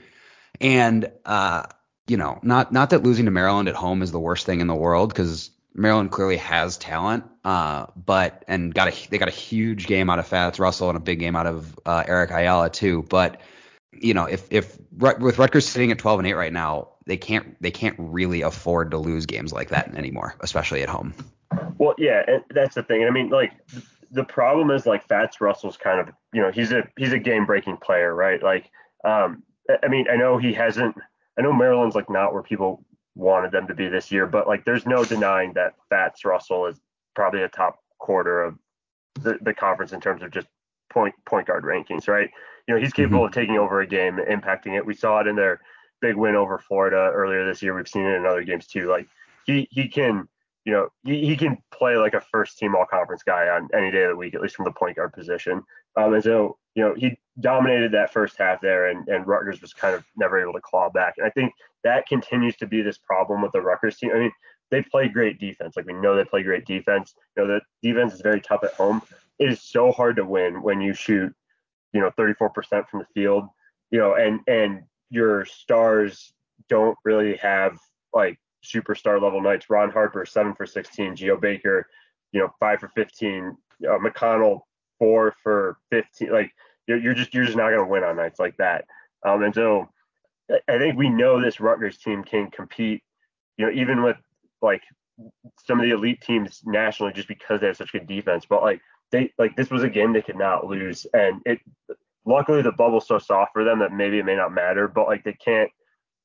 and 0.61 1.11
uh, 1.25 1.63
you 2.07 2.17
know, 2.17 2.39
not 2.43 2.71
not 2.71 2.89
that 2.89 3.03
losing 3.03 3.25
to 3.25 3.31
Maryland 3.31 3.69
at 3.69 3.75
home 3.75 4.01
is 4.01 4.11
the 4.11 4.19
worst 4.19 4.45
thing 4.45 4.61
in 4.61 4.67
the 4.67 4.75
world 4.75 5.09
because 5.09 5.51
Maryland 5.73 6.11
clearly 6.11 6.37
has 6.37 6.77
talent, 6.77 7.23
uh, 7.45 7.85
but 7.95 8.43
and 8.47 8.73
got 8.73 8.87
a 8.87 9.09
they 9.09 9.17
got 9.17 9.27
a 9.27 9.31
huge 9.31 9.87
game 9.87 10.09
out 10.09 10.19
of 10.19 10.27
Fats 10.27 10.59
Russell 10.59 10.89
and 10.89 10.97
a 10.97 11.01
big 11.01 11.19
game 11.19 11.35
out 11.35 11.45
of 11.45 11.79
uh, 11.85 12.03
Eric 12.07 12.31
Ayala 12.31 12.69
too. 12.69 13.05
But 13.09 13.39
you 13.91 14.13
know, 14.13 14.25
if 14.25 14.47
if 14.51 14.77
with 14.97 15.37
Rutgers 15.37 15.67
sitting 15.67 15.91
at 15.91 15.99
12 15.99 16.19
and 16.19 16.27
8 16.27 16.33
right 16.33 16.53
now, 16.53 16.89
they 17.05 17.17
can't 17.17 17.55
they 17.61 17.71
can't 17.71 17.95
really 17.97 18.41
afford 18.41 18.91
to 18.91 18.97
lose 18.97 19.25
games 19.25 19.53
like 19.53 19.69
that 19.69 19.95
anymore, 19.95 20.35
especially 20.41 20.81
at 20.81 20.89
home. 20.89 21.13
Well, 21.77 21.95
yeah, 21.97 22.23
and 22.27 22.43
that's 22.51 22.75
the 22.75 22.83
thing. 22.83 23.05
I 23.05 23.09
mean, 23.11 23.29
like 23.29 23.51
the 24.11 24.23
problem 24.23 24.71
is 24.71 24.85
like 24.85 25.07
Fats 25.07 25.41
Russell's 25.41 25.77
kind 25.77 25.99
of 25.99 26.13
you 26.33 26.41
know 26.41 26.51
he's 26.51 26.71
a 26.71 26.83
he's 26.97 27.13
a 27.13 27.19
game 27.19 27.45
breaking 27.45 27.77
player, 27.77 28.13
right? 28.13 28.41
Like, 28.41 28.69
um, 29.03 29.43
I 29.83 29.87
mean, 29.87 30.07
I 30.09 30.15
know 30.15 30.37
he 30.37 30.53
hasn't. 30.53 30.95
I 31.37 31.41
know 31.41 31.53
Maryland's 31.53 31.95
like 31.95 32.09
not 32.09 32.33
where 32.33 32.43
people 32.43 32.83
wanted 33.15 33.51
them 33.51 33.67
to 33.67 33.73
be 33.73 33.87
this 33.87 34.11
year, 34.11 34.25
but 34.25 34.47
like 34.47 34.65
there's 34.65 34.85
no 34.85 35.03
denying 35.03 35.53
that 35.53 35.73
Fats 35.89 36.25
Russell 36.25 36.65
is 36.65 36.79
probably 37.15 37.43
a 37.43 37.49
top 37.49 37.79
quarter 37.99 38.43
of 38.43 38.57
the, 39.21 39.37
the 39.41 39.53
conference 39.53 39.91
in 39.91 40.01
terms 40.01 40.23
of 40.23 40.31
just 40.31 40.47
point 40.91 41.13
point 41.25 41.47
guard 41.47 41.63
rankings, 41.63 42.07
right? 42.07 42.29
You 42.67 42.75
know, 42.75 42.81
he's 42.81 42.93
capable 42.93 43.19
mm-hmm. 43.19 43.27
of 43.27 43.33
taking 43.33 43.57
over 43.57 43.81
a 43.81 43.87
game, 43.87 44.17
impacting 44.17 44.77
it. 44.77 44.85
We 44.85 44.93
saw 44.93 45.19
it 45.19 45.27
in 45.27 45.35
their 45.35 45.61
big 46.01 46.15
win 46.15 46.35
over 46.35 46.57
Florida 46.57 47.11
earlier 47.13 47.45
this 47.45 47.61
year. 47.61 47.75
We've 47.75 47.87
seen 47.87 48.05
it 48.05 48.15
in 48.15 48.25
other 48.25 48.43
games 48.43 48.67
too. 48.67 48.89
Like 48.89 49.07
he 49.45 49.67
he 49.71 49.87
can 49.87 50.27
you 50.69 50.75
know, 50.75 50.87
he, 51.03 51.25
he 51.25 51.35
can 51.35 51.57
play 51.71 51.97
like 51.97 52.13
a 52.13 52.21
first 52.21 52.59
team 52.59 52.75
all 52.75 52.85
conference 52.85 53.23
guy 53.23 53.47
on 53.47 53.67
any 53.73 53.89
day 53.89 54.03
of 54.03 54.09
the 54.09 54.15
week, 54.15 54.35
at 54.35 54.41
least 54.41 54.55
from 54.55 54.65
the 54.65 54.71
point 54.71 54.97
guard 54.97 55.11
position. 55.11 55.63
Um, 55.95 56.13
and 56.13 56.23
so, 56.23 56.59
you 56.75 56.83
know, 56.83 56.93
he 56.93 57.17
dominated 57.39 57.91
that 57.93 58.13
first 58.13 58.37
half 58.37 58.61
there, 58.61 58.89
and, 58.89 59.07
and 59.07 59.25
Rutgers 59.25 59.61
was 59.61 59.73
kind 59.73 59.95
of 59.95 60.05
never 60.15 60.39
able 60.39 60.53
to 60.53 60.61
claw 60.61 60.87
back. 60.91 61.15
And 61.17 61.25
I 61.25 61.31
think 61.31 61.53
that 61.83 62.05
continues 62.05 62.55
to 62.57 62.67
be 62.67 62.83
this 62.83 62.99
problem 62.99 63.41
with 63.41 63.51
the 63.51 63.61
Rutgers 63.61 63.97
team. 63.97 64.11
I 64.13 64.19
mean, 64.19 64.31
they 64.69 64.83
play 64.83 65.07
great 65.07 65.39
defense. 65.39 65.75
Like 65.75 65.87
we 65.87 65.93
know 65.93 66.15
they 66.15 66.23
play 66.23 66.43
great 66.43 66.67
defense. 66.67 67.15
You 67.35 67.47
know, 67.47 67.55
the 67.55 67.61
defense 67.81 68.13
is 68.13 68.21
very 68.21 68.39
tough 68.39 68.63
at 68.63 68.73
home. 68.73 69.01
It 69.39 69.49
is 69.49 69.63
so 69.63 69.91
hard 69.91 70.17
to 70.17 70.23
win 70.23 70.61
when 70.61 70.81
you 70.81 70.93
shoot, 70.93 71.33
you 71.93 71.99
know, 71.99 72.11
34% 72.11 72.87
from 72.87 72.99
the 72.99 73.07
field, 73.15 73.45
you 73.89 73.97
know, 73.97 74.13
and 74.13 74.41
and 74.45 74.83
your 75.09 75.45
stars 75.45 76.31
don't 76.67 76.95
really 77.03 77.37
have 77.37 77.79
like 78.13 78.37
superstar 78.63 79.21
level 79.21 79.41
nights. 79.41 79.69
Ron 79.69 79.91
Harper, 79.91 80.25
seven 80.25 80.53
for 80.53 80.65
16. 80.65 81.15
Geo 81.15 81.37
Baker, 81.37 81.87
you 82.31 82.39
know, 82.39 82.53
five 82.59 82.79
for 82.79 82.89
15. 82.89 83.55
Uh, 83.87 83.97
McConnell, 83.97 84.61
four 84.97 85.35
for 85.43 85.77
15. 85.91 86.31
Like 86.31 86.51
you're, 86.87 86.97
you're 86.97 87.13
just 87.13 87.33
you're 87.33 87.45
just 87.45 87.57
not 87.57 87.69
going 87.69 87.79
to 87.79 87.85
win 87.85 88.03
on 88.03 88.17
nights 88.17 88.39
like 88.39 88.57
that. 88.57 88.85
Um, 89.25 89.43
and 89.43 89.53
so 89.53 89.89
I 90.67 90.77
think 90.77 90.97
we 90.97 91.09
know 91.09 91.41
this 91.41 91.59
Rutgers 91.59 91.97
team 91.97 92.23
can 92.23 92.49
compete. 92.51 93.03
You 93.57 93.65
know, 93.65 93.71
even 93.71 94.03
with 94.03 94.17
like 94.61 94.81
some 95.65 95.79
of 95.79 95.85
the 95.85 95.93
elite 95.93 96.21
teams 96.21 96.61
nationally, 96.65 97.13
just 97.13 97.27
because 97.27 97.61
they 97.61 97.67
have 97.67 97.77
such 97.77 97.91
good 97.91 98.07
defense. 98.07 98.45
But 98.49 98.63
like 98.63 98.81
they 99.11 99.31
like 99.37 99.55
this 99.55 99.69
was 99.69 99.83
a 99.83 99.89
game 99.89 100.13
they 100.13 100.21
could 100.21 100.37
not 100.37 100.65
lose, 100.65 101.05
and 101.13 101.41
it. 101.45 101.59
Luckily, 102.25 102.61
the 102.61 102.73
bubble's 102.73 103.07
so 103.07 103.17
soft 103.17 103.53
for 103.53 103.63
them 103.63 103.79
that 103.79 103.93
maybe 103.93 104.19
it 104.19 104.25
may 104.25 104.35
not 104.35 104.53
matter, 104.53 104.87
but 104.87 105.07
like 105.07 105.23
they 105.23 105.33
can't 105.33 105.71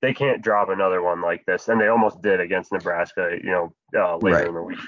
they 0.05 0.15
can't 0.15 0.43
drop 0.43 0.69
another 0.69 1.03
one 1.03 1.23
like 1.23 1.47
this, 1.47 1.69
and 1.69 1.81
they 1.81 1.89
almost 1.89 2.21
did 2.21 2.41
against 2.41 2.73
Nebraska. 2.73 3.37
You 3.43 3.51
know, 3.51 3.75
uh, 3.97 4.17
later 4.19 4.37
right. 4.37 4.49
in 4.49 4.55
the 4.55 4.63
week. 4.63 4.79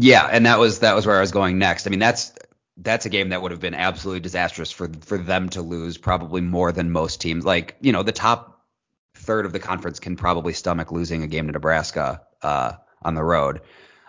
Yeah, 0.00 0.28
and 0.30 0.46
that 0.46 0.58
was 0.58 0.80
that 0.80 0.94
was 0.94 1.06
where 1.06 1.16
I 1.16 1.20
was 1.20 1.30
going 1.30 1.58
next. 1.58 1.86
I 1.86 1.90
mean, 1.90 2.00
that's 2.00 2.32
that's 2.76 3.06
a 3.06 3.08
game 3.08 3.28
that 3.28 3.40
would 3.40 3.52
have 3.52 3.60
been 3.60 3.74
absolutely 3.74 4.20
disastrous 4.20 4.72
for 4.72 4.90
for 5.02 5.18
them 5.18 5.48
to 5.50 5.62
lose, 5.62 5.96
probably 5.96 6.40
more 6.40 6.72
than 6.72 6.90
most 6.90 7.20
teams. 7.20 7.44
Like, 7.44 7.76
you 7.80 7.92
know, 7.92 8.02
the 8.02 8.12
top 8.12 8.64
third 9.14 9.46
of 9.46 9.52
the 9.52 9.60
conference 9.60 10.00
can 10.00 10.16
probably 10.16 10.52
stomach 10.52 10.90
losing 10.90 11.22
a 11.22 11.28
game 11.28 11.46
to 11.46 11.52
Nebraska 11.52 12.22
uh, 12.42 12.72
on 13.02 13.14
the 13.14 13.22
road. 13.22 13.60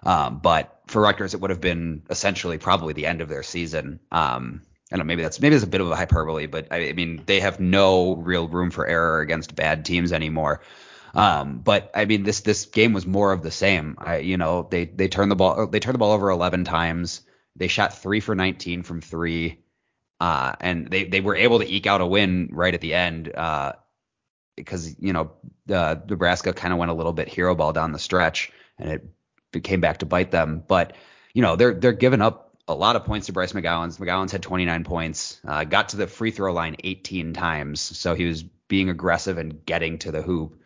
Um, 0.03 0.39
but 0.39 0.81
for 0.87 1.01
Rutgers, 1.01 1.33
it 1.33 1.41
would 1.41 1.51
have 1.51 1.61
been 1.61 2.03
essentially 2.09 2.57
probably 2.57 2.93
the 2.93 3.05
end 3.05 3.21
of 3.21 3.29
their 3.29 3.43
season. 3.43 3.99
Um, 4.11 4.61
I 4.95 4.97
don't 4.97 5.07
know, 5.07 5.11
maybe 5.11 5.23
that's 5.23 5.41
maybe 5.41 5.55
that's 5.55 5.65
a 5.65 5.67
bit 5.67 5.81
of 5.81 5.91
a 5.91 5.95
hyperbole, 5.95 6.45
but 6.45 6.69
I, 6.71 6.87
I 6.87 6.93
mean 6.93 7.21
they 7.25 7.41
have 7.41 7.59
no 7.59 8.15
real 8.15 8.47
room 8.47 8.71
for 8.71 8.87
error 8.87 9.19
against 9.19 9.53
bad 9.53 9.83
teams 9.83 10.13
anymore. 10.13 10.61
Um, 11.13 11.57
but 11.57 11.91
I 11.93 12.05
mean, 12.05 12.23
this 12.23 12.39
this 12.39 12.65
game 12.65 12.93
was 12.93 13.05
more 13.05 13.33
of 13.33 13.43
the 13.43 13.51
same. 13.51 13.95
I, 13.97 14.19
you 14.19 14.37
know, 14.37 14.65
they 14.71 14.85
they 14.85 15.09
turned 15.09 15.31
the 15.31 15.35
ball 15.35 15.67
they 15.67 15.81
turned 15.81 15.95
the 15.95 15.99
ball 15.99 16.13
over 16.13 16.29
11 16.29 16.63
times. 16.63 17.23
They 17.57 17.67
shot 17.67 17.97
three 17.97 18.21
for 18.21 18.35
19 18.35 18.83
from 18.83 19.01
three, 19.01 19.65
uh, 20.21 20.53
and 20.61 20.89
they 20.89 21.03
they 21.03 21.19
were 21.19 21.35
able 21.35 21.59
to 21.59 21.69
eke 21.69 21.87
out 21.87 21.99
a 21.99 22.05
win 22.05 22.47
right 22.53 22.73
at 22.73 22.79
the 22.79 22.93
end. 22.93 23.35
Uh, 23.35 23.73
because 24.55 24.95
you 24.97 25.11
know 25.11 25.31
uh, 25.69 25.95
Nebraska 26.09 26.53
kind 26.53 26.71
of 26.71 26.79
went 26.79 26.91
a 26.91 26.93
little 26.93 27.11
bit 27.11 27.27
hero 27.27 27.53
ball 27.53 27.73
down 27.73 27.91
the 27.91 27.99
stretch, 27.99 28.49
and 28.79 29.01
it 29.53 29.63
came 29.65 29.81
back 29.81 29.97
to 29.97 30.05
bite 30.05 30.31
them. 30.31 30.63
But 30.65 30.95
you 31.33 31.41
know 31.41 31.57
they're 31.57 31.73
they're 31.73 31.91
giving 31.91 32.21
up 32.21 32.44
a 32.67 32.73
lot 32.73 32.95
of 32.95 33.05
points 33.05 33.27
to 33.27 33.33
Bryce 33.33 33.53
McGowens. 33.53 33.99
McGowan's 33.99 34.31
had 34.31 34.41
29 34.41 34.83
points, 34.83 35.39
uh, 35.47 35.63
got 35.63 35.89
to 35.89 35.97
the 35.97 36.07
free 36.07 36.31
throw 36.31 36.51
line 36.53 36.75
18 36.83 37.33
times, 37.33 37.81
so 37.81 38.15
he 38.15 38.25
was 38.25 38.43
being 38.43 38.89
aggressive 38.89 39.37
and 39.37 39.65
getting 39.65 39.99
to 39.99 40.11
the 40.11 40.21
hoop. 40.21 40.59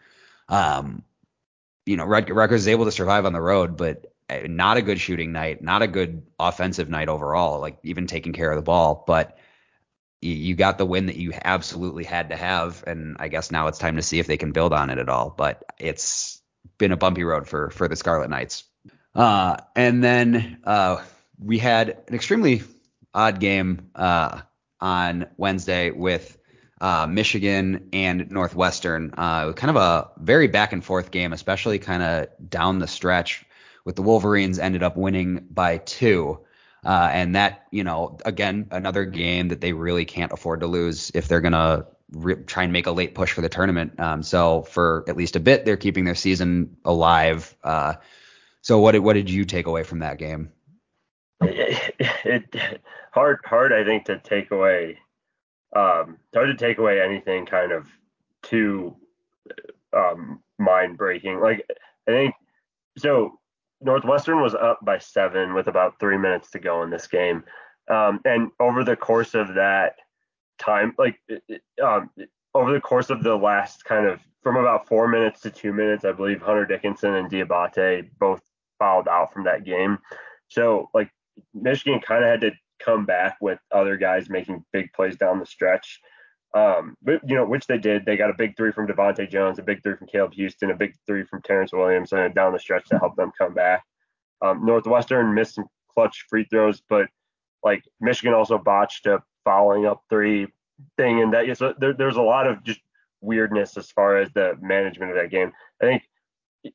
Um, 0.47 1.03
you 1.85 1.97
know, 1.97 2.05
Rutgers 2.05 2.61
is 2.61 2.67
able 2.67 2.85
to 2.85 2.91
survive 2.91 3.25
on 3.25 3.33
the 3.33 3.41
road, 3.41 3.75
but 3.75 4.13
uh, 4.29 4.41
not 4.47 4.77
a 4.77 4.81
good 4.81 4.99
shooting 4.99 5.31
night, 5.31 5.61
not 5.61 5.81
a 5.81 5.87
good 5.87 6.23
offensive 6.39 6.89
night 6.89 7.09
overall, 7.09 7.59
like 7.59 7.79
even 7.83 8.07
taking 8.07 8.33
care 8.33 8.51
of 8.51 8.55
the 8.55 8.61
ball. 8.61 9.03
But 9.05 9.37
you 10.21 10.55
got 10.55 10.77
the 10.77 10.85
win 10.85 11.07
that 11.07 11.15
you 11.15 11.33
absolutely 11.33 12.03
had 12.03 12.29
to 12.29 12.35
have, 12.35 12.83
and 12.85 13.17
I 13.19 13.29
guess 13.29 13.51
now 13.51 13.67
it's 13.67 13.79
time 13.79 13.95
to 13.95 14.01
see 14.01 14.19
if 14.19 14.27
they 14.27 14.37
can 14.37 14.51
build 14.51 14.73
on 14.73 14.89
it 14.89 14.97
at 14.97 15.09
all. 15.09 15.33
But 15.35 15.63
it's 15.77 16.41
been 16.77 16.91
a 16.91 16.97
bumpy 16.97 17.23
road 17.23 17.47
for 17.47 17.69
for 17.69 17.87
the 17.87 17.95
Scarlet 17.95 18.29
Knights. 18.29 18.65
Uh, 19.15 19.57
and 19.75 20.03
then 20.03 20.59
uh, 20.65 21.01
we 21.41 21.57
had 21.57 21.89
an 22.07 22.15
extremely 22.15 22.63
odd 23.13 23.39
game 23.39 23.89
uh, 23.95 24.41
on 24.79 25.27
Wednesday 25.37 25.91
with 25.91 26.37
uh, 26.81 27.07
Michigan 27.07 27.89
and 27.93 28.31
Northwestern. 28.31 29.13
Uh, 29.17 29.53
kind 29.53 29.69
of 29.69 29.75
a 29.75 30.11
very 30.17 30.47
back 30.47 30.73
and 30.73 30.83
forth 30.83 31.11
game, 31.11 31.33
especially 31.33 31.79
kind 31.79 32.03
of 32.03 32.49
down 32.49 32.79
the 32.79 32.87
stretch. 32.87 33.45
With 33.85 33.95
the 33.95 34.01
Wolverines 34.01 34.59
ended 34.59 34.83
up 34.83 34.97
winning 34.97 35.47
by 35.49 35.77
two. 35.77 36.41
Uh, 36.85 37.09
and 37.11 37.35
that, 37.35 37.65
you 37.71 37.83
know, 37.83 38.17
again, 38.23 38.67
another 38.71 39.05
game 39.05 39.49
that 39.49 39.61
they 39.61 39.73
really 39.73 40.05
can't 40.05 40.31
afford 40.31 40.61
to 40.61 40.67
lose 40.67 41.11
if 41.13 41.27
they're 41.27 41.41
going 41.41 41.53
to 41.53 41.87
re- 42.11 42.35
try 42.35 42.63
and 42.63 42.73
make 42.73 42.87
a 42.87 42.91
late 42.91 43.15
push 43.15 43.31
for 43.31 43.41
the 43.41 43.49
tournament. 43.49 43.99
Um, 43.99 44.23
so 44.23 44.61
for 44.63 45.03
at 45.07 45.17
least 45.17 45.35
a 45.35 45.39
bit, 45.39 45.65
they're 45.65 45.77
keeping 45.77 46.05
their 46.05 46.15
season 46.15 46.77
alive. 46.85 47.55
Uh, 47.63 47.95
so 48.61 48.79
what 48.79 48.91
did, 48.91 48.99
what 48.99 49.13
did 49.13 49.29
you 49.29 49.45
take 49.45 49.67
away 49.67 49.83
from 49.83 49.99
that 49.99 50.19
game? 50.19 50.51
It, 51.41 51.95
it, 52.25 52.81
hard, 53.11 53.39
hard, 53.45 53.73
I 53.73 53.83
think, 53.83 54.05
to 54.05 54.19
take 54.19 54.51
away. 54.51 54.99
Um, 55.75 56.17
hard 56.33 56.47
to 56.47 56.55
take 56.55 56.77
away 56.77 57.01
anything 57.01 57.45
kind 57.45 57.71
of 57.71 57.87
too 58.43 58.95
um, 59.95 60.41
mind 60.57 60.97
breaking. 60.97 61.39
Like 61.39 61.65
I 62.07 62.11
think 62.11 62.35
so. 62.97 63.39
Northwestern 63.81 64.41
was 64.41 64.55
up 64.55 64.79
by 64.83 64.97
seven 64.97 65.53
with 65.53 65.67
about 65.67 65.99
three 65.99 66.17
minutes 66.17 66.51
to 66.51 66.59
go 66.59 66.83
in 66.83 66.89
this 66.89 67.07
game. 67.07 67.43
Um, 67.89 68.19
and 68.25 68.51
over 68.59 68.83
the 68.83 68.97
course 68.97 69.35
of 69.35 69.53
that 69.55 69.95
time, 70.57 70.93
like 70.97 71.19
um, 71.81 72.09
over 72.53 72.73
the 72.73 72.81
course 72.81 73.09
of 73.09 73.23
the 73.23 73.35
last 73.35 73.85
kind 73.85 74.05
of 74.05 74.19
from 74.43 74.57
about 74.57 74.87
four 74.87 75.07
minutes 75.07 75.41
to 75.41 75.49
two 75.49 75.71
minutes, 75.71 76.03
I 76.03 76.11
believe 76.11 76.41
Hunter 76.41 76.65
Dickinson 76.65 77.15
and 77.15 77.29
Diabate 77.29 78.09
both 78.19 78.41
fouled 78.79 79.07
out 79.07 79.33
from 79.33 79.45
that 79.45 79.63
game. 79.63 79.99
So 80.49 80.89
like 80.93 81.09
Michigan 81.53 81.99
kind 81.99 82.23
of 82.23 82.29
had 82.29 82.41
to 82.41 82.51
come 82.79 83.05
back 83.05 83.37
with 83.41 83.59
other 83.71 83.97
guys 83.97 84.29
making 84.29 84.63
big 84.71 84.91
plays 84.93 85.17
down 85.17 85.39
the 85.39 85.45
stretch. 85.45 85.99
Um, 86.55 86.95
but 87.03 87.21
you 87.27 87.35
know, 87.35 87.45
which 87.45 87.67
they 87.67 87.77
did. 87.77 88.05
They 88.05 88.17
got 88.17 88.31
a 88.31 88.35
big 88.37 88.57
three 88.57 88.71
from 88.71 88.87
DeVante' 88.87 89.29
Jones, 89.29 89.59
a 89.59 89.63
big 89.63 89.83
three 89.83 89.95
from 89.95 90.07
Caleb 90.07 90.33
Houston, 90.33 90.71
a 90.71 90.75
big 90.75 90.93
three 91.05 91.23
from 91.23 91.41
Terrance 91.41 91.71
Williams, 91.71 92.11
and 92.11 92.33
down 92.33 92.53
the 92.53 92.59
stretch 92.59 92.87
to 92.89 92.97
help 92.97 93.15
them 93.15 93.31
come 93.37 93.53
back. 93.53 93.83
Um, 94.41 94.65
Northwestern 94.65 95.33
missed 95.33 95.55
some 95.55 95.67
clutch 95.93 96.25
free 96.29 96.45
throws, 96.49 96.81
but 96.89 97.07
like 97.63 97.83
Michigan 97.99 98.33
also 98.33 98.57
botched 98.57 99.05
a 99.05 99.21
following 99.43 99.85
up 99.85 100.01
three 100.09 100.47
thing, 100.97 101.21
and 101.21 101.33
that 101.33 101.55
so 101.57 101.73
there, 101.77 101.93
there's 101.93 102.15
a 102.15 102.21
lot 102.21 102.47
of 102.47 102.63
just 102.63 102.79
weirdness 103.21 103.77
as 103.77 103.91
far 103.91 104.17
as 104.17 104.31
the 104.33 104.55
management 104.61 105.11
of 105.11 105.17
that 105.17 105.29
game. 105.29 105.51
I 105.81 105.85
think 105.85 106.03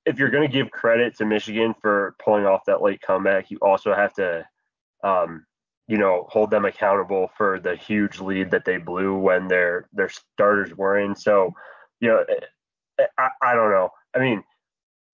if 0.07 0.19
you're 0.19 0.31
going 0.31 0.49
to 0.49 0.53
give 0.53 0.71
credit 0.71 1.17
to 1.17 1.25
Michigan 1.25 1.75
for 1.81 2.15
pulling 2.23 2.47
off 2.47 2.65
that 2.67 2.83
late 2.83 3.01
comeback, 3.01 3.51
you 3.51 3.59
also 3.61 3.95
have 3.95 4.15
to 4.15 4.47
um, 5.05 5.47
you 5.87 5.99
know, 5.99 6.27
hold 6.29 6.51
them 6.51 6.65
accountable 6.65 7.31
for 7.37 7.61
the 7.61 7.77
huge 7.77 8.19
lead 8.19 8.51
that 8.51 8.65
they 8.65 8.79
blew 8.79 9.17
when 9.17 9.47
their 9.47 9.89
their 9.93 10.09
starters 10.09 10.75
were 10.75 10.99
in. 10.99 11.15
So, 11.15 11.53
you 12.01 12.09
know, 12.09 12.25
eh, 12.29 12.47
eh, 13.01 13.07
I, 13.19 13.29
I 13.43 13.55
don't 13.55 13.71
know. 13.71 13.91
I 14.15 14.19
mean, 14.19 14.43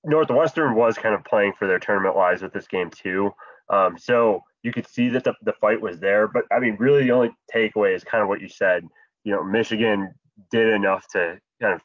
Northwestern 0.04 0.74
was 0.74 0.96
kind 0.96 1.14
of 1.14 1.24
playing 1.24 1.54
for 1.58 1.66
their 1.66 1.80
tournament 1.80 2.16
lives 2.16 2.40
with 2.40 2.52
this 2.52 2.68
game 2.68 2.90
too. 2.90 3.32
Um, 3.68 3.98
so 3.98 4.42
you 4.62 4.72
could 4.72 4.86
see 4.86 5.08
that 5.10 5.24
the, 5.24 5.34
the 5.42 5.52
fight 5.54 5.80
was 5.80 5.98
there. 5.98 6.28
But 6.28 6.44
I 6.52 6.60
mean, 6.60 6.76
really, 6.78 7.02
the 7.02 7.12
only 7.12 7.30
takeaway 7.52 7.94
is 7.94 8.04
kind 8.04 8.22
of 8.22 8.28
what 8.28 8.40
you 8.40 8.48
said. 8.48 8.86
You 9.24 9.32
know, 9.32 9.44
Michigan 9.44 10.14
did 10.52 10.68
enough 10.68 11.04
to 11.12 11.38
kind 11.60 11.74
of 11.74 11.82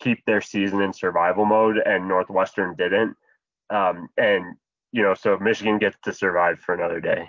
keep 0.00 0.22
their 0.26 0.42
season 0.42 0.82
in 0.82 0.92
survival 0.92 1.46
mode, 1.46 1.78
and 1.78 2.08
Northwestern 2.08 2.76
didn't. 2.76 3.16
Um, 3.70 4.08
and 4.18 4.56
you 4.92 5.02
know, 5.02 5.14
so 5.14 5.38
Michigan 5.38 5.78
gets 5.78 5.96
to 6.04 6.12
survive 6.12 6.60
for 6.60 6.74
another 6.74 7.00
day. 7.00 7.28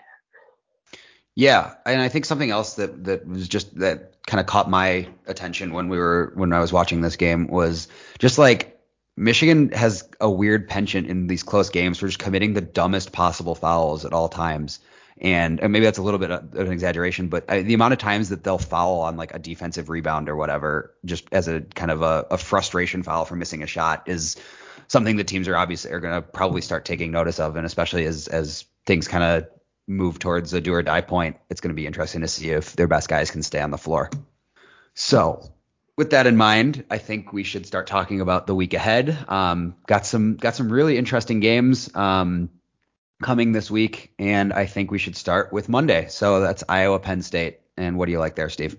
Yeah, 1.36 1.74
and 1.86 2.02
I 2.02 2.10
think 2.10 2.26
something 2.26 2.52
else 2.52 2.76
that 2.76 3.06
that 3.06 3.28
was 3.28 3.48
just 3.48 3.76
that 3.80 4.14
kind 4.28 4.40
of 4.40 4.46
caught 4.46 4.70
my 4.70 5.08
attention 5.26 5.74
when 5.74 5.90
we 5.90 5.98
were 5.98 6.32
when 6.36 6.54
I 6.54 6.60
was 6.60 6.72
watching 6.72 7.02
this 7.02 7.16
game 7.16 7.48
was 7.48 7.88
just 8.20 8.38
like 8.38 8.80
Michigan 9.18 9.72
has 9.72 10.08
a 10.20 10.30
weird 10.30 10.68
penchant 10.68 11.08
in 11.08 11.28
these 11.28 11.44
close 11.44 11.70
games 11.70 11.98
for 11.98 12.08
just 12.08 12.20
committing 12.20 12.54
the 12.54 12.62
dumbest 12.62 13.12
possible 13.12 13.56
fouls 13.56 14.06
at 14.06 14.14
all 14.14 14.30
times. 14.30 14.80
And, 15.20 15.60
and 15.60 15.72
maybe 15.72 15.86
that's 15.86 16.00
a 16.00 16.02
little 16.02 16.20
bit 16.20 16.32
of 16.32 16.56
an 16.56 16.72
exaggeration, 16.72 17.28
but 17.28 17.46
I, 17.48 17.62
the 17.62 17.76
amount 17.76 17.94
of 17.94 18.00
times 18.00 18.30
that 18.30 18.44
they'll 18.44 18.58
foul 18.58 19.02
on 19.02 19.16
like 19.16 19.34
a 19.34 19.40
defensive 19.40 19.90
rebound 19.90 20.28
or 20.28 20.36
whatever, 20.36 20.96
just 21.06 21.26
as 21.32 21.48
a 21.48 21.62
kind 21.62 21.92
of 21.92 22.02
a, 22.02 22.26
a 22.32 22.38
frustration 22.38 23.04
foul 23.04 23.24
for 23.24 23.36
missing 23.36 23.62
a 23.62 23.68
shot, 23.68 24.04
is 24.08 24.36
something 24.88 25.18
that 25.18 25.28
teams 25.28 25.48
are 25.48 25.56
obviously 25.56 25.92
are 25.92 26.00
going 26.00 26.16
to 26.16 26.22
probably 26.22 26.62
start 26.62 26.86
taking 26.86 27.12
notice 27.12 27.40
of, 27.40 27.56
and 27.56 27.66
especially 27.66 28.06
as 28.06 28.28
as 28.28 28.66
things 28.86 29.08
kind 29.08 29.24
of 29.24 29.48
move 29.88 30.20
towards 30.20 30.54
a 30.54 30.62
do 30.62 30.74
or 30.74 30.82
die 30.82 31.02
point, 31.02 31.38
it's 31.50 31.62
going 31.62 31.70
to 31.70 31.76
be 31.76 31.88
interesting 31.88 32.22
to 32.22 32.28
see 32.28 32.50
if 32.50 32.76
their 32.76 32.88
best 32.88 33.10
guys 33.10 33.32
can 33.32 33.44
stay 33.44 33.60
on 33.60 33.72
the 33.72 33.78
floor. 33.78 34.10
So, 34.94 35.52
with 35.98 36.12
that 36.12 36.28
in 36.28 36.38
mind, 36.38 36.86
I 36.90 36.98
think 36.98 37.34
we 37.34 37.44
should 37.44 37.66
start 37.66 37.88
talking 37.88 38.22
about 38.22 38.48
the 38.48 38.56
week 38.56 38.74
ahead. 38.74 39.18
Um, 39.28 39.76
got 39.88 40.06
some 40.06 40.38
got 40.38 40.56
some 40.56 40.72
really 40.72 40.98
interesting 40.98 41.40
games 41.40 41.94
um, 41.96 42.50
coming 43.22 43.52
this 43.52 43.70
week, 43.70 44.14
and 44.18 44.54
I 44.54 44.66
think 44.66 44.92
we 44.92 45.00
should 45.00 45.16
start 45.16 45.54
with 45.54 45.70
Monday. 45.70 46.08
So 46.10 46.40
that's 46.40 46.64
Iowa 46.68 47.00
Penn 47.00 47.22
State. 47.22 47.60
And 47.78 47.98
what 47.98 48.06
do 48.06 48.12
you 48.12 48.20
like 48.20 48.36
there, 48.36 48.50
Steve? 48.50 48.78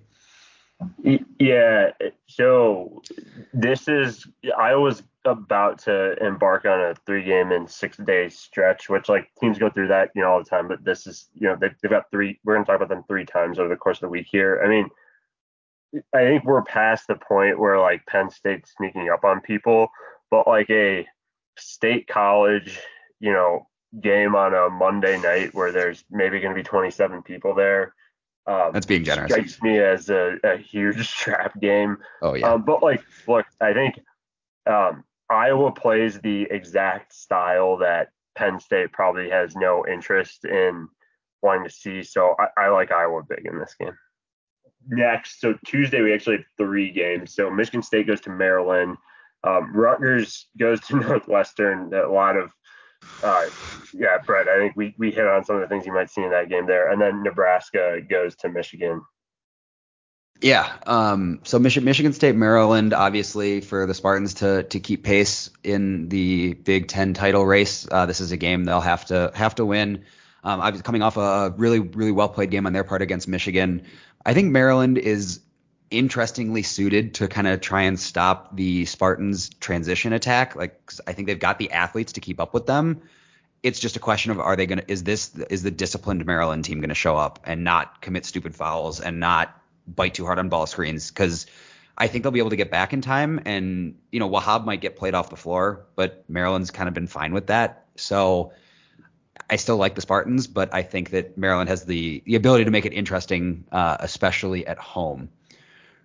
Yeah, 1.39 1.91
so 2.27 3.03
this 3.53 3.89
is 3.89 4.27
I 4.57 4.75
was 4.75 5.03
about 5.25 5.79
to 5.81 6.17
embark 6.25 6.65
on 6.65 6.81
a 6.81 6.95
three 7.07 7.25
game 7.25 7.53
and 7.53 7.69
six 7.69 7.97
day 7.97 8.29
stretch, 8.29 8.89
which 8.89 9.09
like 9.09 9.31
teams 9.41 9.59
go 9.59 9.71
through 9.71 9.89
that, 9.89 10.11
you 10.15 10.23
know, 10.23 10.31
all 10.31 10.39
the 10.39 10.49
time. 10.49 10.69
But 10.69 10.85
this 10.85 11.07
is, 11.07 11.29
you 11.35 11.49
know, 11.49 11.57
they've, 11.59 11.75
they've 11.83 11.91
got 11.91 12.11
three. 12.11 12.39
We're 12.45 12.55
gonna 12.55 12.67
talk 12.67 12.77
about 12.77 12.89
them 12.89 13.05
three 13.09 13.25
times 13.25 13.59
over 13.59 13.69
the 13.69 13.77
course 13.77 13.99
of 13.99 14.03
the 14.03 14.09
week 14.09 14.27
here. 14.31 14.61
I 14.65 14.69
mean, 14.69 14.89
I 16.13 16.25
think 16.25 16.45
we're 16.45 16.63
past 16.63 17.07
the 17.07 17.15
point 17.15 17.59
where 17.59 17.79
like 17.79 18.07
Penn 18.07 18.31
State's 18.31 18.73
sneaking 18.77 19.11
up 19.11 19.25
on 19.25 19.41
people, 19.41 19.89
but 20.31 20.47
like 20.47 20.71
a 20.71 21.07
state 21.57 22.07
college, 22.09 22.79
you 23.21 23.33
know, 23.33 23.67
game 24.01 24.35
on 24.35 24.55
a 24.55 24.69
Monday 24.69 25.21
night 25.21 25.55
where 25.55 25.73
there's 25.73 26.05
maybe 26.11 26.41
going 26.41 26.55
to 26.55 26.61
be 26.61 26.65
27 26.65 27.23
people 27.23 27.55
there 27.55 27.95
um, 28.47 28.73
That's 28.73 28.87
being 28.87 29.05
generous. 29.05 29.33
Strikes 29.33 29.63
me 29.63 29.79
as 29.79 30.11
a, 30.11 30.37
a 30.45 30.57
huge 30.57 31.11
trap 31.13 31.59
game. 31.61 31.99
Oh 32.23 32.35
yeah. 32.35 32.53
Um, 32.53 32.63
but 32.63 32.83
like, 32.83 33.03
look, 33.27 33.47
I 33.61 33.73
think 33.73 33.99
um, 34.67 35.05
Iowa 35.31 35.73
plays 35.73 36.21
the 36.21 36.43
exact 36.51 37.15
style 37.15 37.79
that 37.79 38.09
Penn 38.37 38.61
State 38.61 38.93
probably 38.93 39.31
has 39.31 39.57
no 39.57 39.87
interest 39.87 40.45
in 40.45 40.89
wanting 41.43 41.65
to 41.65 41.71
see. 41.71 42.03
So 42.03 42.35
I, 42.39 42.65
I 42.65 42.69
like 42.69 42.93
Iowa 42.93 43.23
big 43.29 43.47
in 43.47 43.59
this 43.59 43.75
game. 43.79 43.97
Next, 44.87 45.41
so 45.41 45.55
Tuesday 45.65 46.03
we 46.03 46.13
actually 46.13 46.39
have 46.39 46.47
three 46.59 46.91
games. 46.91 47.35
So 47.35 47.51
Michigan 47.51 47.83
State 47.83 48.07
goes 48.07 48.21
to 48.23 48.31
Maryland. 48.31 48.97
Um, 49.43 49.75
Rutgers 49.75 50.47
goes 50.59 50.81
to 50.83 50.97
Northwestern. 51.01 51.93
A 51.95 52.09
lot 52.09 52.37
of 52.37 52.51
uh, 53.23 53.47
yeah, 53.93 54.19
Brett, 54.25 54.49
I 54.49 54.59
think 54.59 54.77
we, 54.77 54.95
we 54.99 55.11
hit 55.11 55.27
on 55.27 55.45
some 55.45 55.57
of 55.57 55.63
the 55.63 55.69
things 55.69 55.87
you 55.87 55.93
might 55.93 56.11
see 56.11 56.23
in 56.23 56.31
that 56.31 56.49
game 56.49 56.67
there. 56.67 56.91
And 56.91 57.01
then 57.01 57.23
Nebraska 57.23 58.01
goes 58.09 58.35
to 58.37 58.49
Michigan. 58.49 59.03
Yeah. 60.41 60.71
Um, 60.87 61.41
so 61.45 61.59
Michigan, 61.59 61.85
Michigan 61.85 62.13
State, 62.13 62.35
Maryland, 62.35 62.93
obviously 62.93 63.61
for 63.61 63.87
the 63.87 63.95
Spartans 63.95 64.35
to 64.35 64.65
to 64.65 64.81
keep 64.81 65.05
pace 65.05 65.49
in 65.63 66.09
the 66.09 66.55
Big 66.55 66.89
Ten 66.89 67.15
title 67.15 67.47
race. 67.47 67.87
Uh, 67.91 68.07
this 68.07 68.21
is 68.21 68.33
a 68.33 68.37
game 68.37 68.65
they'll 68.65 68.81
have 68.81 69.07
to 69.07 69.31
have 69.35 69.55
to 69.55 69.65
win. 69.65 70.05
Um, 70.43 70.61
I 70.61 70.71
was 70.71 70.83
coming 70.83 71.03
off 71.03 71.17
a 71.17 71.55
really 71.57 71.79
really 71.79 72.13
well 72.13 72.29
played 72.29 72.51
game 72.51 72.67
on 72.67 72.73
their 72.73 72.85
part 72.85 73.01
against 73.01 73.29
Michigan. 73.29 73.85
I 74.27 74.35
think 74.35 74.51
Maryland 74.51 74.99
is 74.99 75.41
interestingly 75.99 76.63
suited 76.63 77.15
to 77.15 77.29
kind 77.29 77.47
of 77.47 77.61
try 77.61 77.83
and 77.83 77.99
stop 77.99 78.57
the 78.57 78.85
Spartans' 78.85 79.49
transition 79.61 80.13
attack. 80.13 80.57
Like 80.57 80.93
I 81.07 81.13
think 81.13 81.27
they've 81.27 81.39
got 81.39 81.59
the 81.59 81.73
athletes 81.73 82.13
to 82.15 82.21
keep 82.21 82.41
up 82.41 82.55
with 82.55 82.67
them. 82.67 83.03
It's 83.63 83.79
just 83.79 83.97
a 83.97 84.01
question 84.01 84.31
of 84.31 84.41
are 84.41 84.57
they 84.57 84.67
going 84.67 84.81
to 84.81 84.91
is 84.91 85.05
this 85.05 85.35
is 85.51 85.63
the 85.63 85.71
disciplined 85.71 86.25
Maryland 86.27 86.65
team 86.65 86.81
going 86.81 86.91
to 86.91 86.95
show 86.95 87.17
up 87.17 87.41
and 87.45 87.65
not 87.65 88.03
commit 88.03 88.27
stupid 88.27 88.55
fouls 88.55 89.01
and 89.01 89.21
not 89.21 89.59
bite 89.87 90.15
too 90.15 90.27
hard 90.27 90.39
on 90.39 90.49
ball 90.49 90.67
screens 90.67 91.11
because 91.11 91.47
I 91.97 92.09
think 92.09 92.23
they'll 92.23 92.33
be 92.33 92.41
able 92.41 92.51
to 92.51 92.57
get 92.57 92.71
back 92.71 92.93
in 92.93 93.01
time 93.01 93.41
and 93.45 93.97
you 94.11 94.21
know 94.21 94.29
Wahab 94.29 94.65
might 94.65 94.81
get 94.81 94.97
played 94.97 95.15
off 95.15 95.31
the 95.31 95.37
floor, 95.37 95.87
but 95.97 96.25
Maryland's 96.29 96.71
kind 96.71 96.89
of 96.89 96.95
been 96.95 97.07
fine 97.07 97.33
with 97.33 97.47
that. 97.47 97.87
So 97.97 98.53
I 99.49 99.57
still 99.57 99.77
like 99.77 99.95
the 99.95 100.01
Spartans, 100.01 100.47
but 100.47 100.73
I 100.73 100.83
think 100.83 101.11
that 101.11 101.37
Maryland 101.37 101.69
has 101.69 101.85
the 101.85 102.23
the 102.27 102.35
ability 102.35 102.65
to 102.65 102.71
make 102.71 102.87
it 102.87 102.93
interesting, 102.93 103.65
uh, 103.73 103.97
especially 104.01 104.67
at 104.67 104.79
home. 104.79 105.29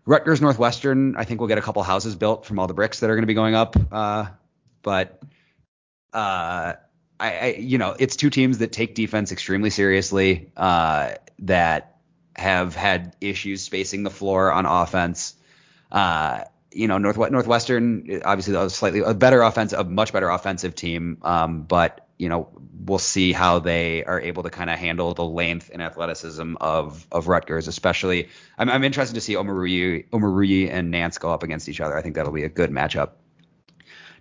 Rutgers 0.05 0.41
Northwestern, 0.41 1.15
I 1.15 1.23
think 1.23 1.39
we'll 1.39 1.47
get 1.47 1.57
a 1.57 1.61
couple 1.61 1.83
houses 1.83 2.15
built 2.15 2.45
from 2.45 2.59
all 2.59 2.67
the 2.67 2.73
bricks 2.73 2.99
that 2.99 3.09
are 3.09 3.15
going 3.15 3.23
to 3.23 3.27
be 3.27 3.33
going 3.33 3.55
up. 3.55 3.75
Uh, 3.91 4.27
but 4.81 5.21
uh, 6.13 6.73
I, 7.19 7.37
I, 7.37 7.55
you 7.59 7.77
know, 7.77 7.95
it's 7.97 8.15
two 8.15 8.29
teams 8.29 8.59
that 8.59 8.71
take 8.71 8.95
defense 8.95 9.31
extremely 9.31 9.69
seriously, 9.69 10.51
uh, 10.57 11.11
that 11.39 11.97
have 12.35 12.75
had 12.75 13.15
issues 13.21 13.61
spacing 13.61 14.03
the 14.03 14.09
floor 14.09 14.51
on 14.51 14.65
offense. 14.65 15.35
Uh, 15.91 16.43
you 16.71 16.87
know, 16.87 16.97
North, 16.97 17.17
Northwestern, 17.17 18.21
obviously, 18.23 18.55
a 18.55 18.69
slightly 18.69 19.01
a 19.01 19.13
better 19.13 19.41
offense, 19.41 19.73
a 19.73 19.83
much 19.83 20.13
better 20.13 20.29
offensive 20.29 20.75
team, 20.75 21.17
um, 21.23 21.63
but 21.63 22.07
you 22.19 22.27
know, 22.27 22.49
we'll 22.85 22.99
see 22.99 23.31
how 23.31 23.59
they 23.59 24.03
are 24.03 24.19
able 24.19 24.43
to 24.43 24.49
kind 24.49 24.69
of 24.69 24.77
handle 24.77 25.13
the 25.13 25.23
length 25.23 25.71
and 25.73 25.81
athleticism 25.81 26.55
of 26.59 27.07
of 27.11 27.27
Rutgers, 27.29 27.67
especially. 27.67 28.27
I'm, 28.57 28.69
I'm 28.69 28.83
interested 28.83 29.15
to 29.15 29.21
see 29.21 29.33
Omoruyi, 29.33 30.09
Omoruyi 30.09 30.69
and 30.69 30.91
Nance 30.91 31.17
go 31.17 31.31
up 31.31 31.43
against 31.43 31.69
each 31.69 31.79
other. 31.79 31.97
I 31.97 32.01
think 32.01 32.15
that'll 32.15 32.33
be 32.33 32.43
a 32.43 32.49
good 32.49 32.71
matchup. 32.71 33.11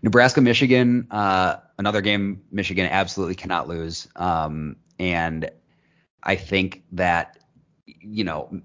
Nebraska, 0.00 0.40
Michigan, 0.40 1.08
uh, 1.10 1.56
another 1.76 2.00
game 2.00 2.42
Michigan 2.52 2.86
absolutely 2.86 3.34
cannot 3.34 3.68
lose. 3.68 4.06
Um, 4.14 4.76
and 5.00 5.50
I 6.22 6.36
think 6.36 6.84
that, 6.92 7.36
you 7.84 8.22
know, 8.22 8.60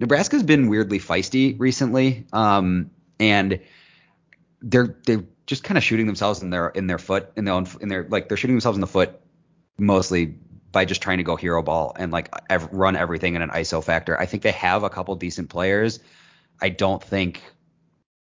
Nebraska's 0.00 0.42
been 0.42 0.68
weirdly 0.68 0.98
feisty 0.98 1.54
recently. 1.58 2.26
Um, 2.32 2.90
and 3.20 3.60
they're 4.60 4.96
they're 5.06 5.24
just 5.48 5.64
kind 5.64 5.78
of 5.78 5.82
shooting 5.82 6.06
themselves 6.06 6.42
in 6.42 6.50
their 6.50 6.68
in 6.68 6.86
their 6.86 6.98
foot 6.98 7.32
in 7.34 7.46
their 7.46 7.54
own 7.54 7.66
in 7.80 7.88
their 7.88 8.06
like 8.10 8.28
they're 8.28 8.36
shooting 8.36 8.54
themselves 8.54 8.76
in 8.76 8.82
the 8.82 8.86
foot 8.86 9.18
mostly 9.78 10.26
by 10.72 10.84
just 10.84 11.00
trying 11.00 11.16
to 11.16 11.24
go 11.24 11.36
hero 11.36 11.62
ball 11.62 11.96
and 11.98 12.12
like 12.12 12.28
ev- 12.50 12.68
run 12.70 12.94
everything 12.94 13.34
in 13.34 13.40
an 13.40 13.48
ISO 13.48 13.82
factor. 13.82 14.20
I 14.20 14.26
think 14.26 14.42
they 14.42 14.52
have 14.52 14.82
a 14.82 14.90
couple 14.90 15.16
decent 15.16 15.48
players. 15.48 16.00
I 16.60 16.68
don't 16.68 17.02
think 17.02 17.42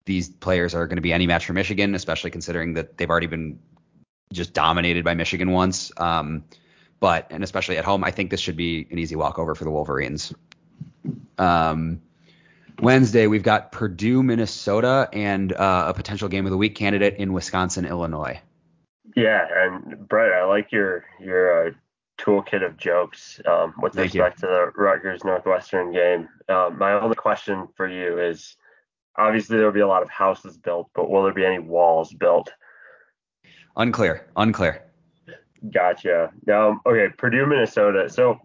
these 0.05 0.27
players 0.27 0.75
are 0.75 0.85
going 0.85 0.97
to 0.97 1.01
be 1.01 1.13
any 1.13 1.25
match 1.25 1.45
for 1.45 1.53
Michigan, 1.53 1.95
especially 1.95 2.31
considering 2.31 2.73
that 2.73 2.97
they've 2.97 3.09
already 3.09 3.27
been 3.27 3.59
just 4.33 4.53
dominated 4.53 5.05
by 5.05 5.13
Michigan 5.13 5.51
once. 5.51 5.93
Um, 5.95 6.43
but 6.99 7.27
and 7.29 7.41
especially 7.41 7.77
at 7.77 7.85
home, 7.85 8.03
I 8.03 8.11
think 8.11 8.31
this 8.31 8.41
should 8.41 8.57
be 8.57 8.85
an 8.91 8.99
easy 8.99 9.15
walkover 9.15 9.55
for 9.55 9.63
the 9.63 9.71
Wolverines. 9.71 10.33
Um, 11.37 12.01
Wednesday, 12.81 13.27
we've 13.27 13.43
got 13.43 13.71
Purdue, 13.71 14.23
Minnesota, 14.23 15.09
and 15.13 15.53
uh, 15.53 15.85
a 15.87 15.93
potential 15.93 16.27
game 16.27 16.45
of 16.45 16.51
the 16.51 16.57
week 16.57 16.75
candidate 16.75 17.15
in 17.17 17.33
Wisconsin, 17.33 17.85
Illinois. 17.85 18.41
Yeah, 19.15 19.45
and 19.55 20.07
Brett, 20.07 20.33
I 20.33 20.45
like 20.45 20.71
your 20.71 21.05
your 21.19 21.67
uh, 21.67 21.71
toolkit 22.19 22.65
of 22.65 22.77
jokes 22.77 23.39
um, 23.47 23.73
with 23.81 23.93
Thank 23.93 24.13
respect 24.13 24.41
you. 24.41 24.47
to 24.47 24.53
the 24.53 24.81
Rutgers 24.81 25.23
Northwestern 25.23 25.91
game. 25.91 26.29
Um, 26.49 26.77
my 26.77 26.93
only 26.93 27.15
question 27.15 27.67
for 27.75 27.87
you 27.87 28.19
is, 28.19 28.55
obviously 29.17 29.57
there 29.57 29.65
will 29.65 29.73
be 29.73 29.81
a 29.81 29.87
lot 29.87 30.03
of 30.03 30.09
houses 30.09 30.57
built, 30.57 30.89
but 30.95 31.09
will 31.09 31.23
there 31.23 31.33
be 31.33 31.45
any 31.45 31.59
walls 31.59 32.13
built? 32.13 32.51
Unclear. 33.75 34.27
Unclear. 34.35 34.83
Gotcha. 35.71 36.31
Um, 36.51 36.81
okay, 36.85 37.07
Purdue, 37.17 37.45
Minnesota. 37.45 38.09
So 38.09 38.39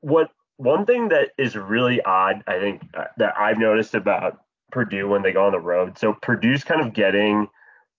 what 0.00 0.30
one 0.60 0.84
thing 0.84 1.08
that 1.08 1.30
is 1.38 1.56
really 1.56 2.02
odd, 2.02 2.44
I 2.46 2.58
think, 2.58 2.82
uh, 2.92 3.04
that 3.16 3.34
I've 3.38 3.58
noticed 3.58 3.94
about 3.94 4.42
Purdue 4.70 5.08
when 5.08 5.22
they 5.22 5.32
go 5.32 5.46
on 5.46 5.52
the 5.52 5.58
road. 5.58 5.96
So 5.96 6.12
Purdue's 6.20 6.64
kind 6.64 6.82
of 6.82 6.92
getting 6.92 7.48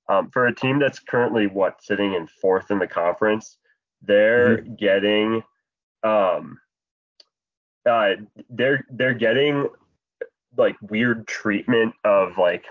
um, 0.07 0.29
for 0.29 0.45
a 0.45 0.53
team 0.53 0.77
that's 0.77 0.99
currently 0.99 1.47
what 1.47 1.83
sitting 1.83 2.13
in 2.13 2.27
fourth 2.27 2.69
in 2.69 2.77
the 2.77 2.85
conference, 2.85 3.57
they're 4.03 4.59
mm-hmm. 4.59 4.75
getting 4.75 5.43
um, 6.03 6.59
uh, 7.89 8.11
they're 8.49 8.85
they're 8.91 9.15
getting 9.15 9.67
like 10.55 10.75
weird 10.81 11.27
treatment 11.27 11.95
of 12.03 12.37
like 12.37 12.65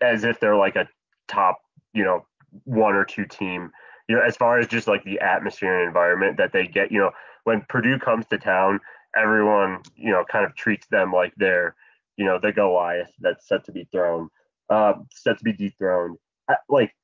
as 0.00 0.24
if 0.24 0.40
they're 0.40 0.56
like 0.56 0.74
a 0.74 0.88
top 1.28 1.58
you 1.92 2.02
know 2.02 2.24
one 2.64 2.94
or 2.94 3.04
two 3.04 3.26
team 3.26 3.70
you 4.08 4.16
know 4.16 4.22
as 4.22 4.36
far 4.36 4.58
as 4.58 4.66
just 4.66 4.88
like 4.88 5.04
the 5.04 5.20
atmosphere 5.20 5.78
and 5.78 5.86
environment 5.86 6.36
that 6.36 6.52
they 6.52 6.66
get 6.66 6.90
you 6.90 6.98
know 6.98 7.10
when 7.44 7.64
Purdue 7.68 7.98
comes 7.98 8.26
to 8.26 8.38
town 8.38 8.80
everyone, 9.16 9.82
you 9.96 10.10
know, 10.10 10.24
kind 10.30 10.44
of 10.44 10.54
treats 10.54 10.86
them 10.88 11.12
like 11.12 11.32
they're, 11.36 11.74
you 12.16 12.24
know, 12.24 12.38
the 12.40 12.52
Goliath 12.52 13.10
that's 13.20 13.48
set 13.48 13.64
to 13.64 13.72
be 13.72 13.88
thrown, 13.90 14.28
uh, 14.68 14.94
set 15.10 15.38
to 15.38 15.44
be 15.44 15.52
dethroned. 15.52 16.16
Like, 16.68 16.94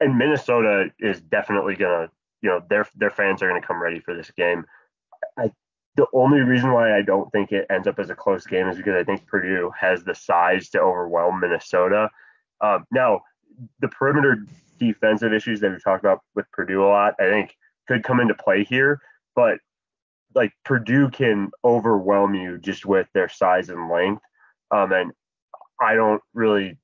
and 0.00 0.18
Minnesota 0.18 0.90
is 0.98 1.20
definitely 1.20 1.74
gonna, 1.76 2.10
you 2.42 2.50
know, 2.50 2.62
their 2.68 2.86
their 2.96 3.10
fans 3.10 3.42
are 3.42 3.48
gonna 3.48 3.66
come 3.66 3.82
ready 3.82 4.00
for 4.00 4.14
this 4.14 4.30
game. 4.30 4.64
I 5.38 5.50
the 5.96 6.06
only 6.12 6.40
reason 6.40 6.72
why 6.72 6.96
I 6.96 7.02
don't 7.02 7.30
think 7.30 7.52
it 7.52 7.66
ends 7.70 7.86
up 7.86 7.98
as 7.98 8.10
a 8.10 8.14
close 8.14 8.46
game 8.46 8.68
is 8.68 8.76
because 8.76 8.94
I 8.94 9.04
think 9.04 9.26
Purdue 9.26 9.70
has 9.78 10.02
the 10.02 10.14
size 10.14 10.68
to 10.70 10.80
overwhelm 10.80 11.40
Minnesota. 11.40 12.10
Um, 12.60 12.84
now, 12.90 13.22
the 13.80 13.88
perimeter 13.88 14.44
defensive 14.78 15.32
issues 15.32 15.60
that 15.60 15.70
we 15.70 15.78
talked 15.78 16.04
about 16.04 16.20
with 16.34 16.50
Purdue 16.52 16.82
a 16.82 16.88
lot, 16.88 17.14
I 17.20 17.30
think 17.30 17.56
could 17.86 18.02
come 18.02 18.18
into 18.18 18.34
play 18.34 18.64
here. 18.64 19.00
But 19.36 19.58
like 20.34 20.52
Purdue 20.64 21.10
can 21.10 21.50
overwhelm 21.64 22.34
you 22.34 22.58
just 22.58 22.86
with 22.86 23.06
their 23.14 23.28
size 23.28 23.68
and 23.68 23.90
length. 23.90 24.22
Um, 24.70 24.92
and 24.92 25.12
I 25.80 25.94
don't 25.94 26.22
really 26.32 26.78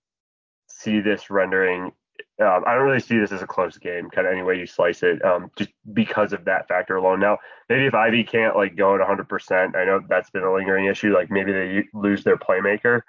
see 0.69 1.01
this 1.01 1.31
rendering. 1.31 1.93
Um, 2.41 2.65
I 2.67 2.75
don't 2.75 2.85
really 2.85 3.01
see 3.01 3.19
this 3.19 3.33
as 3.33 3.43
a 3.43 3.47
close 3.47 3.77
game, 3.79 4.09
kind 4.11 4.27
of 4.27 4.33
any 4.33 4.43
way 4.43 4.59
you 4.59 4.67
slice 4.67 5.03
it, 5.03 5.25
um, 5.25 5.51
just 5.57 5.71
because 5.93 6.33
of 6.33 6.45
that 6.47 6.69
factor 6.69 6.97
alone. 6.97 7.21
Now, 7.21 7.39
maybe 7.69 7.87
if 7.87 7.95
Ivey 7.95 8.25
can't 8.25 8.57
like 8.57 8.77
go 8.77 8.95
at 8.95 9.01
100%, 9.01 9.77
I 9.77 9.85
know 9.85 10.01
that's 10.09 10.31
been 10.31 10.43
a 10.43 10.53
lingering 10.53 10.87
issue. 10.87 11.13
Like 11.15 11.31
maybe 11.31 11.53
they 11.53 11.85
lose 11.93 12.25
their 12.25 12.37
playmaker, 12.37 13.03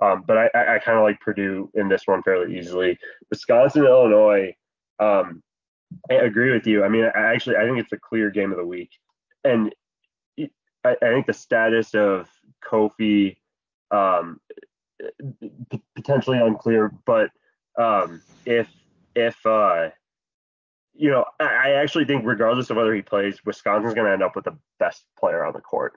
um, 0.00 0.24
but 0.26 0.36
I, 0.36 0.50
I, 0.54 0.74
I 0.74 0.78
kind 0.78 0.98
of 0.98 1.04
like 1.04 1.20
Purdue 1.20 1.70
in 1.74 1.88
this 1.88 2.02
one 2.06 2.22
fairly 2.22 2.58
easily. 2.58 2.98
Wisconsin, 3.30 3.84
Illinois. 3.84 4.54
Um, 5.00 5.42
I 6.10 6.14
agree 6.14 6.52
with 6.52 6.66
you. 6.66 6.84
I 6.84 6.88
mean, 6.88 7.04
I 7.04 7.32
actually 7.32 7.56
I 7.56 7.64
think 7.64 7.78
it's 7.78 7.92
a 7.92 7.98
clear 7.98 8.30
game 8.30 8.50
of 8.50 8.58
the 8.58 8.66
week, 8.66 8.90
and 9.44 9.72
I, 10.86 10.96
I 11.02 11.12
think 11.12 11.26
the 11.26 11.32
status 11.32 11.94
of 11.94 12.28
Kofi 12.64 13.36
um, 13.90 14.40
p- 15.70 15.82
potentially 15.94 16.38
unclear, 16.38 16.92
but 17.04 17.30
um, 17.78 18.22
if 18.44 18.68
if 19.14 19.44
uh, 19.46 19.90
you 20.94 21.10
know, 21.10 21.24
I, 21.40 21.44
I, 21.44 21.70
actually 21.72 22.04
think 22.06 22.24
regardless 22.24 22.70
of 22.70 22.76
whether 22.76 22.94
he 22.94 23.02
plays, 23.02 23.44
Wisconsin's 23.44 23.94
going 23.94 24.06
to 24.06 24.12
end 24.12 24.22
up 24.22 24.34
with 24.34 24.44
the 24.44 24.56
best 24.78 25.04
player 25.18 25.44
on 25.44 25.52
the 25.52 25.60
court. 25.60 25.94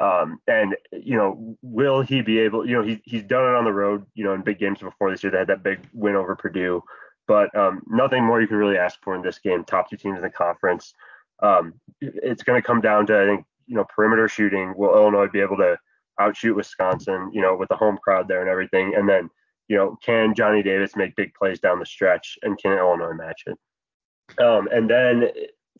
Um, 0.00 0.40
and 0.46 0.76
you 0.92 1.16
know, 1.16 1.56
will 1.62 2.00
he 2.00 2.22
be 2.22 2.38
able? 2.40 2.66
You 2.66 2.76
know, 2.76 2.82
he, 2.82 3.00
he's 3.04 3.22
done 3.22 3.44
it 3.44 3.56
on 3.56 3.64
the 3.64 3.72
road. 3.72 4.06
You 4.14 4.24
know, 4.24 4.34
in 4.34 4.42
big 4.42 4.58
games 4.58 4.80
before 4.80 5.10
this 5.10 5.22
year, 5.22 5.30
they 5.30 5.38
had 5.38 5.48
that 5.48 5.62
big 5.62 5.86
win 5.92 6.16
over 6.16 6.34
Purdue. 6.34 6.82
But 7.28 7.54
um, 7.54 7.82
nothing 7.86 8.24
more 8.24 8.40
you 8.40 8.48
can 8.48 8.56
really 8.56 8.78
ask 8.78 8.98
for 9.02 9.14
in 9.14 9.22
this 9.22 9.38
game. 9.38 9.62
Top 9.62 9.88
two 9.88 9.96
teams 9.96 10.16
in 10.16 10.22
the 10.22 10.30
conference. 10.30 10.94
Um, 11.42 11.74
it's 12.00 12.42
going 12.42 12.60
to 12.60 12.66
come 12.66 12.80
down 12.80 13.06
to 13.06 13.22
I 13.22 13.26
think 13.26 13.46
you 13.70 13.76
know, 13.76 13.86
perimeter 13.94 14.28
shooting, 14.28 14.74
will 14.76 14.94
Illinois 14.94 15.28
be 15.28 15.40
able 15.40 15.56
to 15.58 15.78
outshoot 16.18 16.56
Wisconsin, 16.56 17.30
you 17.32 17.40
know, 17.40 17.54
with 17.56 17.68
the 17.68 17.76
home 17.76 17.96
crowd 18.02 18.26
there 18.26 18.40
and 18.40 18.50
everything? 18.50 18.94
And 18.96 19.08
then, 19.08 19.30
you 19.68 19.76
know, 19.76 19.96
can 20.04 20.34
Johnny 20.34 20.60
Davis 20.60 20.96
make 20.96 21.14
big 21.14 21.32
plays 21.34 21.60
down 21.60 21.78
the 21.78 21.86
stretch 21.86 22.36
and 22.42 22.58
can 22.58 22.76
Illinois 22.76 23.14
match 23.14 23.44
it? 23.46 23.56
Um, 24.42 24.68
and 24.72 24.90
then 24.90 25.30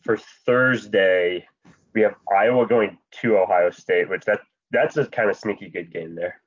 for 0.03 0.17
Thursday, 0.45 1.45
we 1.93 2.01
have 2.01 2.15
Iowa 2.33 2.65
going 2.65 2.97
to 3.21 3.37
Ohio 3.37 3.69
State, 3.71 4.09
which 4.09 4.23
that 4.23 4.39
that's 4.71 4.95
a 4.95 5.05
kind 5.05 5.29
of 5.29 5.35
sneaky 5.35 5.69
good 5.69 5.91
game 5.91 6.15
there. 6.15 6.41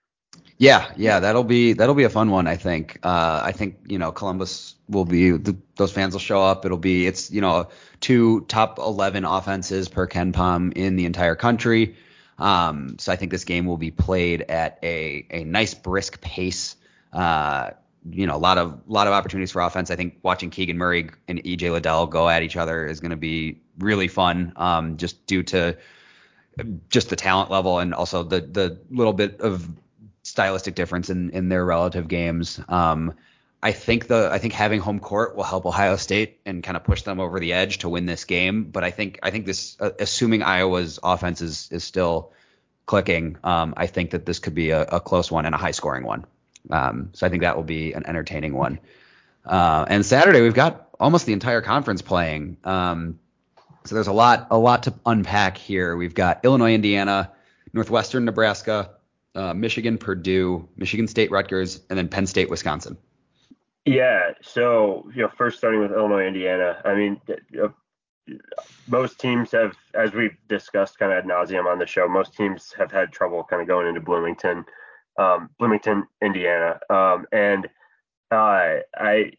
Yeah, 0.58 0.92
yeah, 0.96 1.18
that'll 1.20 1.44
be 1.44 1.72
that'll 1.72 1.96
be 1.96 2.04
a 2.04 2.10
fun 2.10 2.30
one. 2.30 2.46
I 2.46 2.56
think. 2.56 2.98
Uh, 3.02 3.42
I 3.44 3.52
think 3.52 3.76
you 3.86 3.98
know 3.98 4.12
Columbus 4.12 4.76
will 4.88 5.04
be 5.04 5.30
the, 5.30 5.56
those 5.76 5.90
fans 5.90 6.14
will 6.14 6.20
show 6.20 6.42
up. 6.42 6.64
It'll 6.64 6.78
be 6.78 7.06
it's 7.06 7.30
you 7.30 7.40
know 7.40 7.68
two 8.00 8.42
top 8.42 8.78
11 8.78 9.24
offenses 9.24 9.88
per 9.88 10.06
KenPom 10.06 10.72
in 10.74 10.96
the 10.96 11.06
entire 11.06 11.34
country. 11.34 11.96
Um, 12.38 12.96
so 12.98 13.12
I 13.12 13.16
think 13.16 13.32
this 13.32 13.44
game 13.44 13.66
will 13.66 13.76
be 13.76 13.90
played 13.90 14.42
at 14.42 14.78
a 14.82 15.26
a 15.30 15.44
nice 15.44 15.74
brisk 15.74 16.20
pace. 16.20 16.76
Uh, 17.12 17.70
you 18.08 18.26
know, 18.26 18.36
a 18.36 18.38
lot 18.38 18.58
of 18.58 18.80
lot 18.86 19.08
of 19.08 19.12
opportunities 19.12 19.50
for 19.50 19.60
offense. 19.62 19.90
I 19.90 19.96
think 19.96 20.18
watching 20.22 20.50
Keegan 20.50 20.78
Murray 20.78 21.10
and 21.26 21.42
EJ 21.42 21.72
Liddell 21.72 22.06
go 22.06 22.28
at 22.28 22.42
each 22.44 22.56
other 22.56 22.86
is 22.86 23.00
going 23.00 23.10
to 23.10 23.16
be 23.16 23.60
really 23.78 24.08
fun. 24.08 24.52
Um, 24.54 24.98
just 24.98 25.26
due 25.26 25.42
to 25.44 25.76
just 26.88 27.10
the 27.10 27.16
talent 27.16 27.50
level 27.50 27.80
and 27.80 27.92
also 27.92 28.22
the 28.22 28.40
the 28.40 28.78
little 28.90 29.12
bit 29.12 29.40
of 29.40 29.68
stylistic 30.34 30.74
difference 30.74 31.10
in 31.10 31.30
in 31.30 31.48
their 31.48 31.64
relative 31.64 32.08
games. 32.08 32.60
Um, 32.68 33.14
I 33.62 33.70
think 33.70 34.08
the 34.08 34.30
I 34.32 34.38
think 34.38 34.52
having 34.52 34.80
home 34.80 34.98
court 34.98 35.36
will 35.36 35.44
help 35.44 35.64
Ohio 35.64 35.94
State 35.94 36.40
and 36.44 36.60
kind 36.60 36.76
of 36.76 36.82
push 36.82 37.02
them 37.02 37.20
over 37.20 37.38
the 37.38 37.52
edge 37.52 37.78
to 37.78 37.88
win 37.88 38.04
this 38.04 38.24
game. 38.24 38.64
But 38.64 38.82
I 38.82 38.90
think 38.90 39.20
I 39.22 39.30
think 39.30 39.46
this, 39.46 39.76
uh, 39.78 39.90
assuming 40.00 40.42
Iowa's 40.42 40.98
offense 41.04 41.40
is 41.40 41.68
is 41.70 41.84
still 41.84 42.32
clicking, 42.84 43.38
um, 43.44 43.74
I 43.76 43.86
think 43.86 44.10
that 44.10 44.26
this 44.26 44.40
could 44.40 44.56
be 44.56 44.70
a, 44.70 44.82
a 44.82 45.00
close 45.00 45.30
one 45.30 45.46
and 45.46 45.54
a 45.54 45.58
high 45.58 45.70
scoring 45.70 46.04
one. 46.04 46.24
Um, 46.68 47.10
so 47.12 47.26
I 47.26 47.30
think 47.30 47.42
that 47.42 47.54
will 47.54 47.62
be 47.62 47.92
an 47.92 48.04
entertaining 48.04 48.54
one. 48.54 48.80
Uh, 49.46 49.84
and 49.88 50.04
Saturday 50.04 50.40
we've 50.40 50.52
got 50.52 50.88
almost 50.98 51.26
the 51.26 51.32
entire 51.32 51.62
conference 51.62 52.02
playing. 52.02 52.56
Um, 52.64 53.20
so 53.84 53.94
there's 53.94 54.08
a 54.08 54.12
lot 54.12 54.48
a 54.50 54.58
lot 54.58 54.82
to 54.82 54.94
unpack 55.06 55.58
here. 55.58 55.96
We've 55.96 56.14
got 56.14 56.44
Illinois, 56.44 56.74
Indiana, 56.74 57.30
Northwestern, 57.72 58.24
Nebraska, 58.24 58.90
uh, 59.34 59.54
Michigan, 59.54 59.98
Purdue, 59.98 60.68
Michigan 60.76 61.08
State, 61.08 61.30
Rutgers, 61.30 61.80
and 61.90 61.98
then 61.98 62.08
Penn 62.08 62.26
State, 62.26 62.50
Wisconsin. 62.50 62.96
Yeah. 63.84 64.30
So, 64.40 65.10
you 65.14 65.22
know, 65.22 65.30
first 65.36 65.58
starting 65.58 65.80
with 65.80 65.92
Illinois, 65.92 66.26
Indiana. 66.26 66.80
I 66.84 66.94
mean, 66.94 67.20
most 68.88 69.20
teams 69.20 69.52
have, 69.52 69.76
as 69.94 70.12
we've 70.12 70.36
discussed 70.48 70.98
kind 70.98 71.12
of 71.12 71.18
ad 71.18 71.24
nauseum 71.24 71.66
on 71.66 71.78
the 71.78 71.86
show, 71.86 72.08
most 72.08 72.34
teams 72.34 72.72
have 72.78 72.90
had 72.90 73.12
trouble 73.12 73.44
kind 73.44 73.60
of 73.60 73.68
going 73.68 73.86
into 73.86 74.00
Bloomington, 74.00 74.64
um, 75.18 75.50
Bloomington, 75.58 76.06
Indiana. 76.22 76.80
Um, 76.88 77.26
and 77.32 77.66
uh, 78.30 78.80
I 78.96 79.32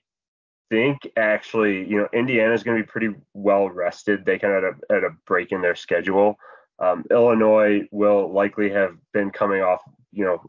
think 0.70 1.08
actually, 1.18 1.88
you 1.90 1.98
know, 1.98 2.08
Indiana 2.14 2.54
is 2.54 2.64
going 2.64 2.78
to 2.78 2.84
be 2.84 2.88
pretty 2.88 3.16
well 3.34 3.70
rested. 3.70 4.26
They 4.26 4.38
kind 4.38 4.54
of 4.54 4.64
had 4.64 4.74
a, 4.74 4.94
had 4.94 5.04
a 5.04 5.16
break 5.26 5.52
in 5.52 5.62
their 5.62 5.76
schedule. 5.76 6.38
Um, 6.80 7.06
Illinois 7.10 7.88
will 7.92 8.32
likely 8.32 8.70
have 8.72 8.96
been 9.14 9.32
coming 9.32 9.62
off, 9.62 9.82
you 10.12 10.26
know, 10.26 10.42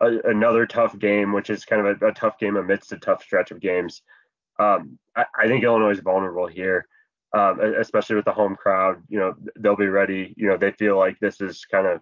a, 0.00 0.30
another 0.30 0.66
tough 0.66 0.98
game, 0.98 1.32
which 1.32 1.50
is 1.50 1.64
kind 1.64 1.86
of 1.86 2.02
a, 2.02 2.06
a, 2.08 2.12
tough 2.12 2.38
game 2.38 2.56
amidst 2.56 2.92
a 2.92 2.98
tough 2.98 3.22
stretch 3.22 3.50
of 3.50 3.60
games. 3.60 4.02
Um, 4.58 4.98
I, 5.16 5.24
I, 5.38 5.46
think 5.46 5.64
Illinois 5.64 5.90
is 5.92 6.00
vulnerable 6.00 6.46
here, 6.46 6.86
um, 7.34 7.60
especially 7.60 8.16
with 8.16 8.24
the 8.24 8.32
home 8.32 8.56
crowd. 8.56 9.02
You 9.08 9.18
know, 9.18 9.34
they'll 9.58 9.76
be 9.76 9.88
ready. 9.88 10.34
You 10.36 10.48
know, 10.48 10.56
they 10.56 10.72
feel 10.72 10.98
like 10.98 11.18
this 11.18 11.40
is 11.40 11.64
kind 11.64 11.86
of, 11.86 12.00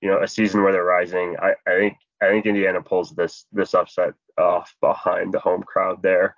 you 0.00 0.10
know, 0.10 0.22
a 0.22 0.28
season 0.28 0.62
where 0.62 0.72
they're 0.72 0.84
rising. 0.84 1.36
I, 1.40 1.54
I 1.66 1.78
think 1.78 1.96
I 2.22 2.28
think 2.28 2.46
Indiana 2.46 2.80
pulls 2.80 3.10
this 3.10 3.46
this 3.52 3.74
upset 3.74 4.14
off 4.38 4.74
behind 4.80 5.32
the 5.32 5.40
home 5.40 5.62
crowd 5.62 6.02
there. 6.02 6.36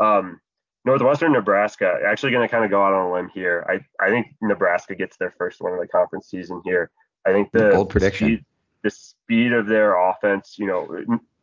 Um, 0.00 0.40
Northwestern 0.84 1.32
Nebraska 1.32 1.98
actually 2.06 2.32
going 2.32 2.46
to 2.46 2.50
kind 2.50 2.64
of 2.64 2.70
go 2.70 2.82
out 2.82 2.92
on 2.92 3.06
a 3.06 3.12
limb 3.12 3.30
here. 3.32 3.64
I 3.68 4.04
I 4.04 4.10
think 4.10 4.34
Nebraska 4.42 4.94
gets 4.94 5.16
their 5.16 5.34
first 5.38 5.60
win 5.60 5.74
of 5.74 5.80
the 5.80 5.88
conference 5.88 6.28
season 6.28 6.60
here. 6.64 6.90
I 7.26 7.32
think 7.32 7.52
the 7.52 7.70
bold 7.70 7.90
prediction. 7.90 8.28
Speed, 8.28 8.44
the 8.82 8.90
speed 8.90 9.52
of 9.52 9.66
their 9.66 9.96
offense, 9.96 10.56
you 10.58 10.66
know, 10.66 10.88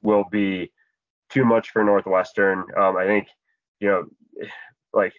will 0.03 0.25
be 0.31 0.71
too 1.29 1.43
much 1.43 1.71
for 1.71 1.83
Northwestern. 1.83 2.65
Um, 2.77 2.97
I 2.97 3.05
think, 3.05 3.29
you 3.79 3.87
know, 3.87 4.05
like 4.93 5.13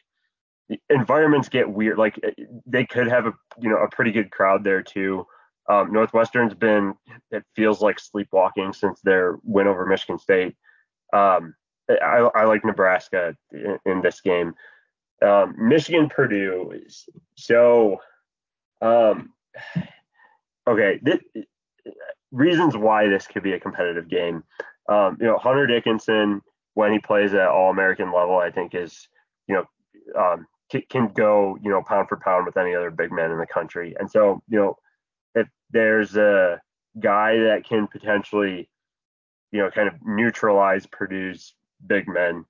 environments 0.89 1.49
get 1.49 1.69
weird. 1.69 1.99
Like 1.99 2.21
they 2.67 2.85
could 2.85 3.09
have 3.09 3.27
a, 3.27 3.33
you 3.61 3.69
know, 3.69 3.79
a 3.79 3.89
pretty 3.89 4.13
good 4.13 4.31
crowd 4.31 4.63
there 4.63 4.83
too. 4.83 5.27
Um, 5.69 5.93
Northwestern's 5.93 6.55
been, 6.55 6.95
it 7.31 7.45
feels 7.57 7.81
like 7.81 7.99
sleepwalking 7.99 8.73
since 8.73 9.01
their 9.01 9.39
win 9.43 9.67
over 9.67 9.87
Michigan 9.87 10.19
State. 10.19 10.57
Um, 11.13 11.55
I, 11.89 12.29
I, 12.35 12.45
like 12.45 12.65
Nebraska 12.65 13.37
in, 13.53 13.79
in 13.85 14.03
this 14.03 14.21
game. 14.21 14.55
Um, 15.25 15.55
Michigan 15.59 16.09
Purdue. 16.09 16.73
Is 16.87 17.07
so, 17.37 18.01
um, 18.81 19.33
okay, 20.67 21.01
this, 21.03 21.19
reasons 22.31 22.77
why 22.77 23.09
this 23.09 23.27
could 23.27 23.43
be 23.43 23.53
a 23.53 23.61
competitive 23.61 24.09
game. 24.09 24.43
Um, 24.89 25.17
you 25.21 25.27
know, 25.27 25.39
Hunter 25.39 25.67
Dickinson, 25.67 26.43
when 26.75 26.93
he 26.93 26.99
plays 26.99 27.35
at 27.35 27.49
all 27.49 27.71
American 27.71 28.13
level, 28.13 28.39
I 28.39 28.51
think 28.51 28.75
is, 28.75 29.09
you 29.47 29.55
know, 29.55 30.21
um, 30.21 30.47
can, 30.71 30.83
can 30.89 31.09
go, 31.09 31.59
you 31.63 31.71
know, 31.71 31.83
pound 31.83 32.09
for 32.09 32.17
pound 32.17 32.47
with 32.47 32.57
any 32.57 32.75
other 32.75 32.91
big 32.91 33.13
man 33.13 33.31
in 33.31 33.39
the 33.39 33.47
country. 33.47 33.95
And 33.99 34.11
so, 34.11 34.43
you 34.49 34.59
know, 34.59 34.77
if 35.35 35.47
there's 35.71 36.17
a 36.17 36.61
guy 36.99 37.37
that 37.37 37.65
can 37.69 37.87
potentially, 37.87 38.69
you 39.53 39.61
know, 39.61 39.71
kind 39.71 39.89
of 39.89 39.95
neutralize 40.05 40.87
Purdue's 40.87 41.55
big 41.87 42.09
men, 42.09 42.45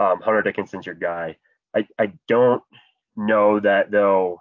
um, 0.00 0.20
Hunter 0.20 0.42
Dickinson's 0.42 0.86
your 0.86 0.94
guy. 0.94 1.36
I, 1.74 1.86
I 1.98 2.12
don't 2.26 2.62
know 3.16 3.60
that 3.60 3.90
though, 3.90 4.40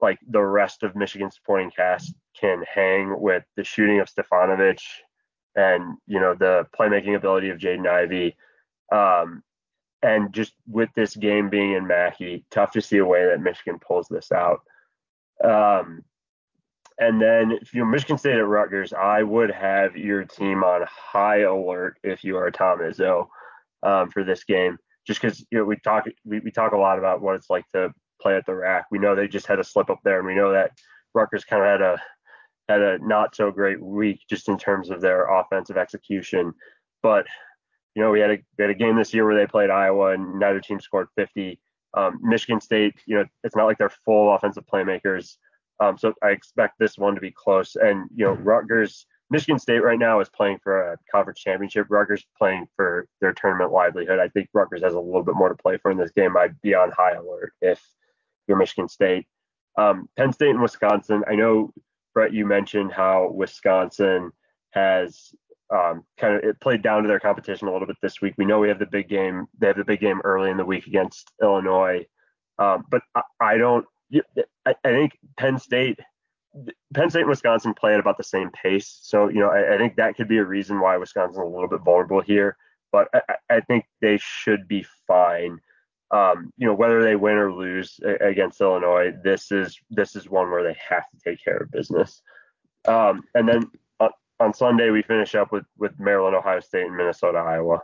like 0.00 0.18
the 0.28 0.42
rest 0.42 0.82
of 0.82 0.96
Michigan's 0.96 1.36
supporting 1.36 1.70
cast 1.70 2.14
can 2.38 2.64
hang 2.72 3.20
with 3.20 3.44
the 3.56 3.64
shooting 3.64 4.00
of 4.00 4.08
Stefanovic 4.08 4.80
and 5.56 5.96
you 6.06 6.20
know 6.20 6.34
the 6.34 6.66
playmaking 6.78 7.16
ability 7.16 7.50
of 7.50 7.58
Jaden 7.58 7.86
Ivey. 7.86 8.36
Um, 8.92 9.42
and 10.02 10.32
just 10.32 10.54
with 10.68 10.88
this 10.94 11.16
game 11.16 11.50
being 11.50 11.72
in 11.72 11.86
Mackey, 11.86 12.44
tough 12.50 12.72
to 12.72 12.80
see 12.80 12.98
a 12.98 13.04
way 13.04 13.26
that 13.26 13.40
Michigan 13.40 13.80
pulls 13.80 14.06
this 14.08 14.30
out. 14.30 14.60
Um, 15.42 16.04
and 17.00 17.20
then 17.20 17.52
if 17.52 17.74
you're 17.74 17.86
Michigan 17.86 18.18
State 18.18 18.36
at 18.36 18.46
Rutgers, 18.46 18.92
I 18.92 19.22
would 19.22 19.50
have 19.50 19.96
your 19.96 20.24
team 20.24 20.62
on 20.62 20.86
high 20.88 21.40
alert 21.40 21.98
if 22.04 22.22
you 22.22 22.36
are 22.36 22.50
Tom 22.50 22.78
Izzo 22.78 23.28
um, 23.82 24.10
for 24.10 24.24
this 24.24 24.44
game, 24.44 24.78
just 25.06 25.20
because 25.20 25.40
you 25.50 25.58
know 25.58 25.64
we 25.64 25.76
talk 25.76 26.04
we, 26.24 26.40
we 26.40 26.50
talk 26.50 26.72
a 26.72 26.78
lot 26.78 26.98
about 26.98 27.20
what 27.20 27.34
it's 27.34 27.50
like 27.50 27.64
to 27.74 27.92
play 28.20 28.36
at 28.36 28.46
the 28.46 28.54
RAC. 28.54 28.86
We 28.90 28.98
know 28.98 29.14
they 29.14 29.28
just 29.28 29.46
had 29.46 29.58
a 29.58 29.64
slip 29.64 29.90
up 29.90 30.00
there, 30.04 30.18
and 30.18 30.26
we 30.26 30.34
know 30.34 30.52
that 30.52 30.72
Rutgers 31.14 31.44
kind 31.44 31.62
of 31.62 31.68
had 31.68 31.82
a 31.82 32.02
had 32.68 32.82
a 32.82 32.98
not 33.06 33.34
so 33.34 33.50
great 33.50 33.82
week 33.82 34.20
just 34.28 34.48
in 34.48 34.58
terms 34.58 34.90
of 34.90 35.00
their 35.00 35.26
offensive 35.26 35.76
execution. 35.76 36.52
But 37.02 37.26
you 37.94 38.02
know, 38.02 38.10
we 38.10 38.20
had 38.20 38.30
a 38.30 38.38
we 38.56 38.62
had 38.62 38.70
a 38.70 38.74
game 38.74 38.96
this 38.96 39.14
year 39.14 39.24
where 39.24 39.36
they 39.36 39.46
played 39.46 39.70
Iowa 39.70 40.12
and 40.12 40.38
neither 40.38 40.60
team 40.60 40.80
scored 40.80 41.08
50. 41.16 41.58
Um, 41.94 42.18
Michigan 42.22 42.60
State, 42.60 42.94
you 43.06 43.16
know, 43.16 43.24
it's 43.44 43.56
not 43.56 43.64
like 43.64 43.78
they're 43.78 43.90
full 44.04 44.34
offensive 44.34 44.64
playmakers. 44.72 45.36
Um, 45.80 45.96
so 45.96 46.12
I 46.22 46.28
expect 46.28 46.74
this 46.78 46.98
one 46.98 47.14
to 47.14 47.20
be 47.20 47.30
close. 47.30 47.76
And 47.76 48.08
you 48.14 48.24
know, 48.26 48.32
Rutgers, 48.32 49.06
Michigan 49.30 49.58
State 49.58 49.82
right 49.82 49.98
now 49.98 50.20
is 50.20 50.28
playing 50.30 50.58
for 50.62 50.92
a 50.92 50.96
conference 51.12 51.40
championship. 51.40 51.86
Rutgers 51.90 52.24
playing 52.38 52.66
for 52.76 53.06
their 53.20 53.32
tournament 53.32 53.72
livelihood. 53.72 54.18
I 54.18 54.28
think 54.28 54.48
Rutgers 54.54 54.82
has 54.82 54.94
a 54.94 55.00
little 55.00 55.22
bit 55.22 55.34
more 55.34 55.50
to 55.50 55.54
play 55.54 55.76
for 55.78 55.90
in 55.90 55.98
this 55.98 56.12
game. 56.12 56.36
I'd 56.36 56.60
be 56.62 56.74
on 56.74 56.90
high 56.90 57.12
alert 57.12 57.52
if 57.60 57.82
you're 58.46 58.56
Michigan 58.56 58.88
State. 58.88 59.26
Um, 59.76 60.08
Penn 60.16 60.32
State 60.32 60.50
and 60.50 60.62
Wisconsin. 60.62 61.22
I 61.28 61.34
know 61.34 61.72
Brett, 62.14 62.32
you 62.32 62.46
mentioned 62.46 62.92
how 62.92 63.30
Wisconsin 63.32 64.32
has 64.70 65.32
um, 65.70 66.04
kind 66.16 66.34
of 66.34 66.44
it 66.44 66.60
played 66.60 66.82
down 66.82 67.02
to 67.02 67.08
their 67.08 67.20
competition 67.20 67.68
a 67.68 67.72
little 67.72 67.86
bit 67.86 67.96
this 68.00 68.20
week. 68.20 68.34
We 68.38 68.44
know 68.44 68.58
we 68.58 68.68
have 68.68 68.78
the 68.78 68.86
big 68.86 69.08
game. 69.08 69.46
They 69.58 69.66
have 69.66 69.76
the 69.76 69.84
big 69.84 70.00
game 70.00 70.20
early 70.24 70.50
in 70.50 70.56
the 70.56 70.64
week 70.64 70.86
against 70.86 71.30
Illinois, 71.42 72.06
um, 72.58 72.84
but 72.90 73.02
I, 73.14 73.22
I 73.40 73.58
don't. 73.58 73.84
I, 74.66 74.74
I, 74.84 74.88
think 74.88 75.18
Penn 75.36 75.58
State, 75.58 76.00
Penn 76.94 77.10
State 77.10 77.20
and 77.20 77.28
Wisconsin 77.28 77.74
play 77.74 77.94
at 77.94 78.00
about 78.00 78.16
the 78.16 78.24
same 78.24 78.50
pace. 78.50 78.98
So 79.02 79.28
you 79.28 79.40
know, 79.40 79.50
I, 79.50 79.74
I 79.74 79.78
think 79.78 79.96
that 79.96 80.16
could 80.16 80.28
be 80.28 80.38
a 80.38 80.44
reason 80.44 80.80
why 80.80 80.96
Wisconsin's 80.96 81.38
a 81.38 81.44
little 81.44 81.68
bit 81.68 81.80
vulnerable 81.80 82.20
here. 82.20 82.56
But 82.90 83.08
I, 83.12 83.34
I 83.50 83.60
think 83.60 83.84
they 84.00 84.18
should 84.20 84.66
be 84.66 84.86
fine 85.06 85.60
um, 86.10 86.52
you 86.56 86.66
know, 86.66 86.74
whether 86.74 87.02
they 87.02 87.16
win 87.16 87.36
or 87.36 87.52
lose 87.52 88.00
against 88.20 88.60
Illinois, 88.60 89.12
this 89.22 89.52
is 89.52 89.78
this 89.90 90.16
is 90.16 90.28
one 90.28 90.50
where 90.50 90.62
they 90.62 90.76
have 90.88 91.08
to 91.10 91.18
take 91.22 91.42
care 91.44 91.58
of 91.58 91.70
business. 91.70 92.22
Um, 92.86 93.24
and 93.34 93.46
then 93.48 93.70
on, 94.00 94.10
on 94.40 94.54
Sunday 94.54 94.90
we 94.90 95.02
finish 95.02 95.34
up 95.34 95.52
with 95.52 95.64
with 95.76 95.92
Maryland, 95.98 96.34
Ohio 96.34 96.60
State, 96.60 96.86
and 96.86 96.96
Minnesota, 96.96 97.38
Iowa. 97.38 97.82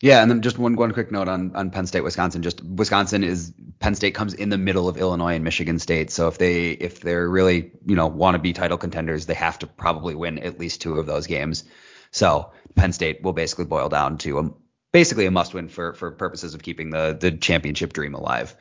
Yeah, 0.00 0.22
and 0.22 0.30
then 0.30 0.42
just 0.42 0.58
one 0.58 0.76
one 0.76 0.92
quick 0.92 1.10
note 1.10 1.28
on 1.28 1.54
on 1.54 1.70
Penn 1.70 1.86
State, 1.86 2.02
Wisconsin. 2.02 2.42
Just 2.42 2.62
Wisconsin 2.62 3.24
is 3.24 3.52
Penn 3.80 3.94
State 3.94 4.14
comes 4.14 4.34
in 4.34 4.48
the 4.48 4.58
middle 4.58 4.88
of 4.88 4.96
Illinois 4.96 5.34
and 5.34 5.44
Michigan 5.44 5.78
State. 5.78 6.10
So 6.10 6.28
if 6.28 6.38
they 6.38 6.70
if 6.70 7.00
they're 7.00 7.28
really 7.28 7.72
you 7.86 7.96
know 7.96 8.06
want 8.06 8.34
to 8.34 8.38
be 8.38 8.52
title 8.52 8.78
contenders, 8.78 9.26
they 9.26 9.34
have 9.34 9.58
to 9.60 9.66
probably 9.66 10.14
win 10.14 10.38
at 10.38 10.58
least 10.58 10.82
two 10.82 10.98
of 10.98 11.06
those 11.06 11.26
games. 11.26 11.64
So 12.10 12.52
Penn 12.74 12.92
State 12.92 13.22
will 13.22 13.32
basically 13.32 13.64
boil 13.64 13.88
down 13.88 14.18
to 14.18 14.38
a 14.38 14.50
basically 14.92 15.26
a 15.26 15.30
must 15.30 15.54
win 15.54 15.68
for 15.68 15.94
for 15.94 16.10
purposes 16.12 16.54
of 16.54 16.62
keeping 16.62 16.90
the 16.90 17.16
the 17.18 17.32
championship 17.32 17.92
dream 17.92 18.14
alive. 18.14 18.56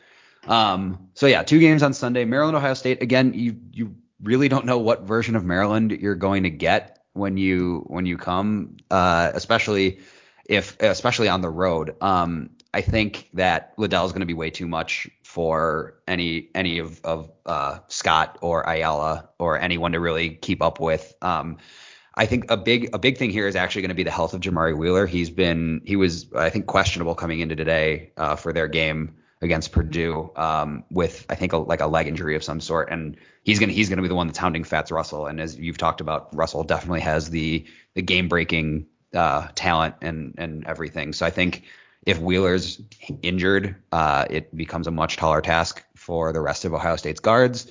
Um, 0.47 1.09
so 1.13 1.27
yeah, 1.27 1.43
two 1.43 1.59
games 1.59 1.83
on 1.83 1.93
Sunday. 1.93 2.25
Maryland, 2.25 2.57
Ohio 2.57 2.73
State. 2.73 3.01
Again, 3.01 3.33
you 3.33 3.57
you 3.71 3.95
really 4.21 4.49
don't 4.49 4.65
know 4.65 4.79
what 4.79 5.03
version 5.03 5.35
of 5.35 5.45
Maryland 5.45 5.91
you're 5.91 6.15
going 6.15 6.43
to 6.43 6.49
get 6.49 6.99
when 7.13 7.37
you 7.37 7.83
when 7.87 8.05
you 8.05 8.17
come, 8.17 8.77
uh, 8.89 9.31
especially 9.33 9.99
if 10.45 10.79
especially 10.81 11.29
on 11.29 11.41
the 11.41 11.49
road. 11.49 11.95
Um, 12.01 12.51
I 12.73 12.81
think 12.81 13.29
that 13.33 13.73
Liddell 13.77 14.05
is 14.05 14.11
going 14.11 14.21
to 14.21 14.25
be 14.25 14.33
way 14.33 14.49
too 14.49 14.67
much 14.67 15.07
for 15.23 15.95
any 16.07 16.49
any 16.55 16.79
of 16.79 16.99
of 17.03 17.31
uh, 17.45 17.79
Scott 17.87 18.37
or 18.41 18.67
Ayala 18.67 19.29
or 19.39 19.59
anyone 19.59 19.91
to 19.91 19.99
really 19.99 20.31
keep 20.31 20.61
up 20.61 20.79
with. 20.79 21.13
Um, 21.21 21.57
I 22.15 22.25
think 22.25 22.49
a 22.49 22.57
big 22.57 22.89
a 22.93 22.99
big 22.99 23.17
thing 23.17 23.29
here 23.29 23.47
is 23.47 23.55
actually 23.55 23.83
going 23.83 23.89
to 23.89 23.95
be 23.95 24.03
the 24.03 24.11
health 24.11 24.33
of 24.33 24.41
Jamari 24.41 24.77
Wheeler. 24.77 25.05
He's 25.05 25.29
been 25.29 25.81
he 25.85 25.95
was 25.95 26.31
I 26.35 26.49
think 26.49 26.65
questionable 26.65 27.15
coming 27.15 27.39
into 27.39 27.55
today 27.55 28.11
uh, 28.17 28.35
for 28.35 28.53
their 28.53 28.67
game 28.67 29.15
against 29.41 29.71
Purdue 29.71 30.31
um, 30.35 30.83
with 30.89 31.25
I 31.29 31.35
think 31.35 31.53
a, 31.53 31.57
like 31.57 31.81
a 31.81 31.87
leg 31.87 32.07
injury 32.07 32.35
of 32.35 32.43
some 32.43 32.59
sort, 32.59 32.89
and 32.89 33.17
he's 33.43 33.59
gonna 33.59 33.73
he's 33.73 33.89
gonna 33.89 34.01
be 34.01 34.07
the 34.07 34.15
one 34.15 34.27
that's 34.27 34.39
hounding 34.39 34.63
Fats 34.63 34.91
Russell. 34.91 35.27
And 35.27 35.39
as 35.39 35.57
you've 35.57 35.77
talked 35.77 36.01
about, 36.01 36.35
Russell 36.35 36.63
definitely 36.63 37.01
has 37.01 37.29
the 37.29 37.65
the 37.93 38.01
game 38.01 38.27
breaking 38.27 38.87
uh, 39.13 39.47
talent 39.55 39.95
and 40.01 40.35
and 40.37 40.65
everything. 40.65 41.13
So 41.13 41.25
I 41.25 41.29
think 41.29 41.63
if 42.05 42.19
Wheeler's 42.19 42.81
injured, 43.21 43.75
uh, 43.91 44.25
it 44.29 44.55
becomes 44.55 44.87
a 44.87 44.91
much 44.91 45.17
taller 45.17 45.41
task 45.41 45.83
for 45.95 46.33
the 46.33 46.41
rest 46.41 46.65
of 46.65 46.73
Ohio 46.73 46.95
State's 46.97 47.19
guards. 47.19 47.67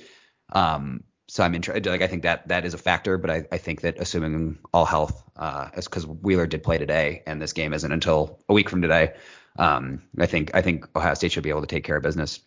Um, 0.51 1.03
so 1.27 1.43
I'm 1.43 1.55
interested. 1.55 1.89
Like 1.89 2.01
I 2.01 2.07
think 2.07 2.23
that 2.23 2.47
that 2.49 2.65
is 2.65 2.73
a 2.73 2.77
factor, 2.77 3.17
but 3.17 3.29
I, 3.29 3.45
I 3.51 3.57
think 3.57 3.81
that 3.81 3.97
assuming 3.97 4.59
all 4.73 4.85
health, 4.85 5.23
uh, 5.35 5.69
because 5.75 6.05
Wheeler 6.05 6.47
did 6.47 6.63
play 6.63 6.77
today, 6.77 7.23
and 7.25 7.41
this 7.41 7.53
game 7.53 7.73
isn't 7.73 7.91
until 7.91 8.39
a 8.49 8.53
week 8.53 8.69
from 8.69 8.81
today. 8.81 9.13
Um, 9.57 10.03
I 10.19 10.25
think 10.25 10.51
I 10.53 10.61
think 10.61 10.87
Ohio 10.95 11.13
State 11.13 11.31
should 11.31 11.43
be 11.43 11.49
able 11.49 11.61
to 11.61 11.67
take 11.67 11.83
care 11.83 11.97
of 11.97 12.03
business. 12.03 12.39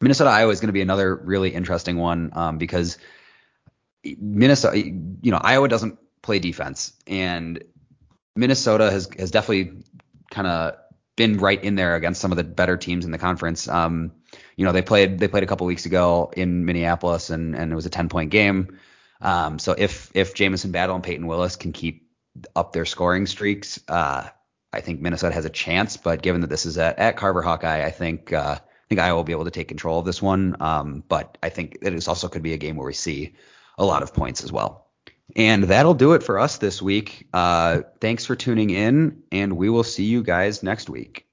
Minnesota 0.00 0.30
Iowa 0.30 0.52
is 0.52 0.60
going 0.60 0.68
to 0.68 0.74
be 0.74 0.82
another 0.82 1.14
really 1.14 1.50
interesting 1.50 1.96
one 1.96 2.30
um, 2.34 2.58
because 2.58 2.98
Minnesota, 4.04 4.78
you 4.78 5.30
know, 5.30 5.40
Iowa 5.40 5.68
doesn't 5.68 5.98
play 6.20 6.38
defense, 6.38 6.92
and 7.06 7.62
Minnesota 8.36 8.90
has 8.90 9.08
has 9.18 9.30
definitely 9.30 9.82
kind 10.30 10.46
of 10.46 10.76
been 11.16 11.38
right 11.38 11.62
in 11.62 11.74
there 11.74 11.96
against 11.96 12.20
some 12.20 12.30
of 12.30 12.36
the 12.36 12.44
better 12.44 12.76
teams 12.76 13.04
in 13.04 13.10
the 13.10 13.18
conference. 13.18 13.68
Um, 13.68 14.12
you 14.56 14.64
know, 14.64 14.72
they 14.72 14.82
played 14.82 15.18
they 15.18 15.28
played 15.28 15.42
a 15.42 15.46
couple 15.46 15.66
weeks 15.66 15.86
ago 15.86 16.30
in 16.36 16.64
Minneapolis, 16.64 17.30
and 17.30 17.56
and 17.56 17.72
it 17.72 17.74
was 17.74 17.86
a 17.86 17.90
10 17.90 18.08
point 18.08 18.30
game. 18.30 18.78
Um, 19.20 19.58
so 19.58 19.74
if 19.76 20.10
if 20.14 20.34
Jamison 20.34 20.72
Battle 20.72 20.94
and 20.94 21.04
Payton 21.04 21.26
Willis 21.26 21.56
can 21.56 21.72
keep 21.72 22.08
up 22.54 22.72
their 22.72 22.84
scoring 22.84 23.26
streaks, 23.26 23.80
uh, 23.88 24.28
I 24.72 24.80
think 24.80 25.00
Minnesota 25.00 25.34
has 25.34 25.46
a 25.46 25.50
chance. 25.50 25.96
But 25.96 26.22
given 26.22 26.42
that 26.42 26.50
this 26.50 26.66
is 26.66 26.76
at, 26.78 26.98
at 26.98 27.16
Carver 27.16 27.42
Hawkeye, 27.42 27.84
I 27.84 27.90
think 27.90 28.32
uh, 28.32 28.58
I 28.60 28.88
think 28.88 29.00
Iowa 29.00 29.16
will 29.16 29.24
be 29.24 29.32
able 29.32 29.46
to 29.46 29.50
take 29.50 29.68
control 29.68 29.98
of 29.98 30.04
this 30.04 30.20
one. 30.20 30.56
Um, 30.60 31.02
but 31.08 31.38
I 31.42 31.48
think 31.48 31.78
it 31.82 31.94
is 31.94 32.08
also 32.08 32.28
could 32.28 32.42
be 32.42 32.52
a 32.52 32.58
game 32.58 32.76
where 32.76 32.86
we 32.86 32.92
see 32.92 33.34
a 33.78 33.84
lot 33.84 34.02
of 34.02 34.14
points 34.14 34.44
as 34.44 34.52
well. 34.52 34.85
And 35.34 35.64
that'll 35.64 35.94
do 35.94 36.12
it 36.12 36.22
for 36.22 36.38
us 36.38 36.58
this 36.58 36.80
week. 36.80 37.26
Uh, 37.32 37.82
thanks 38.00 38.24
for 38.24 38.36
tuning 38.36 38.70
in, 38.70 39.22
and 39.32 39.56
we 39.56 39.68
will 39.68 39.84
see 39.84 40.04
you 40.04 40.22
guys 40.22 40.62
next 40.62 40.88
week. 40.88 41.25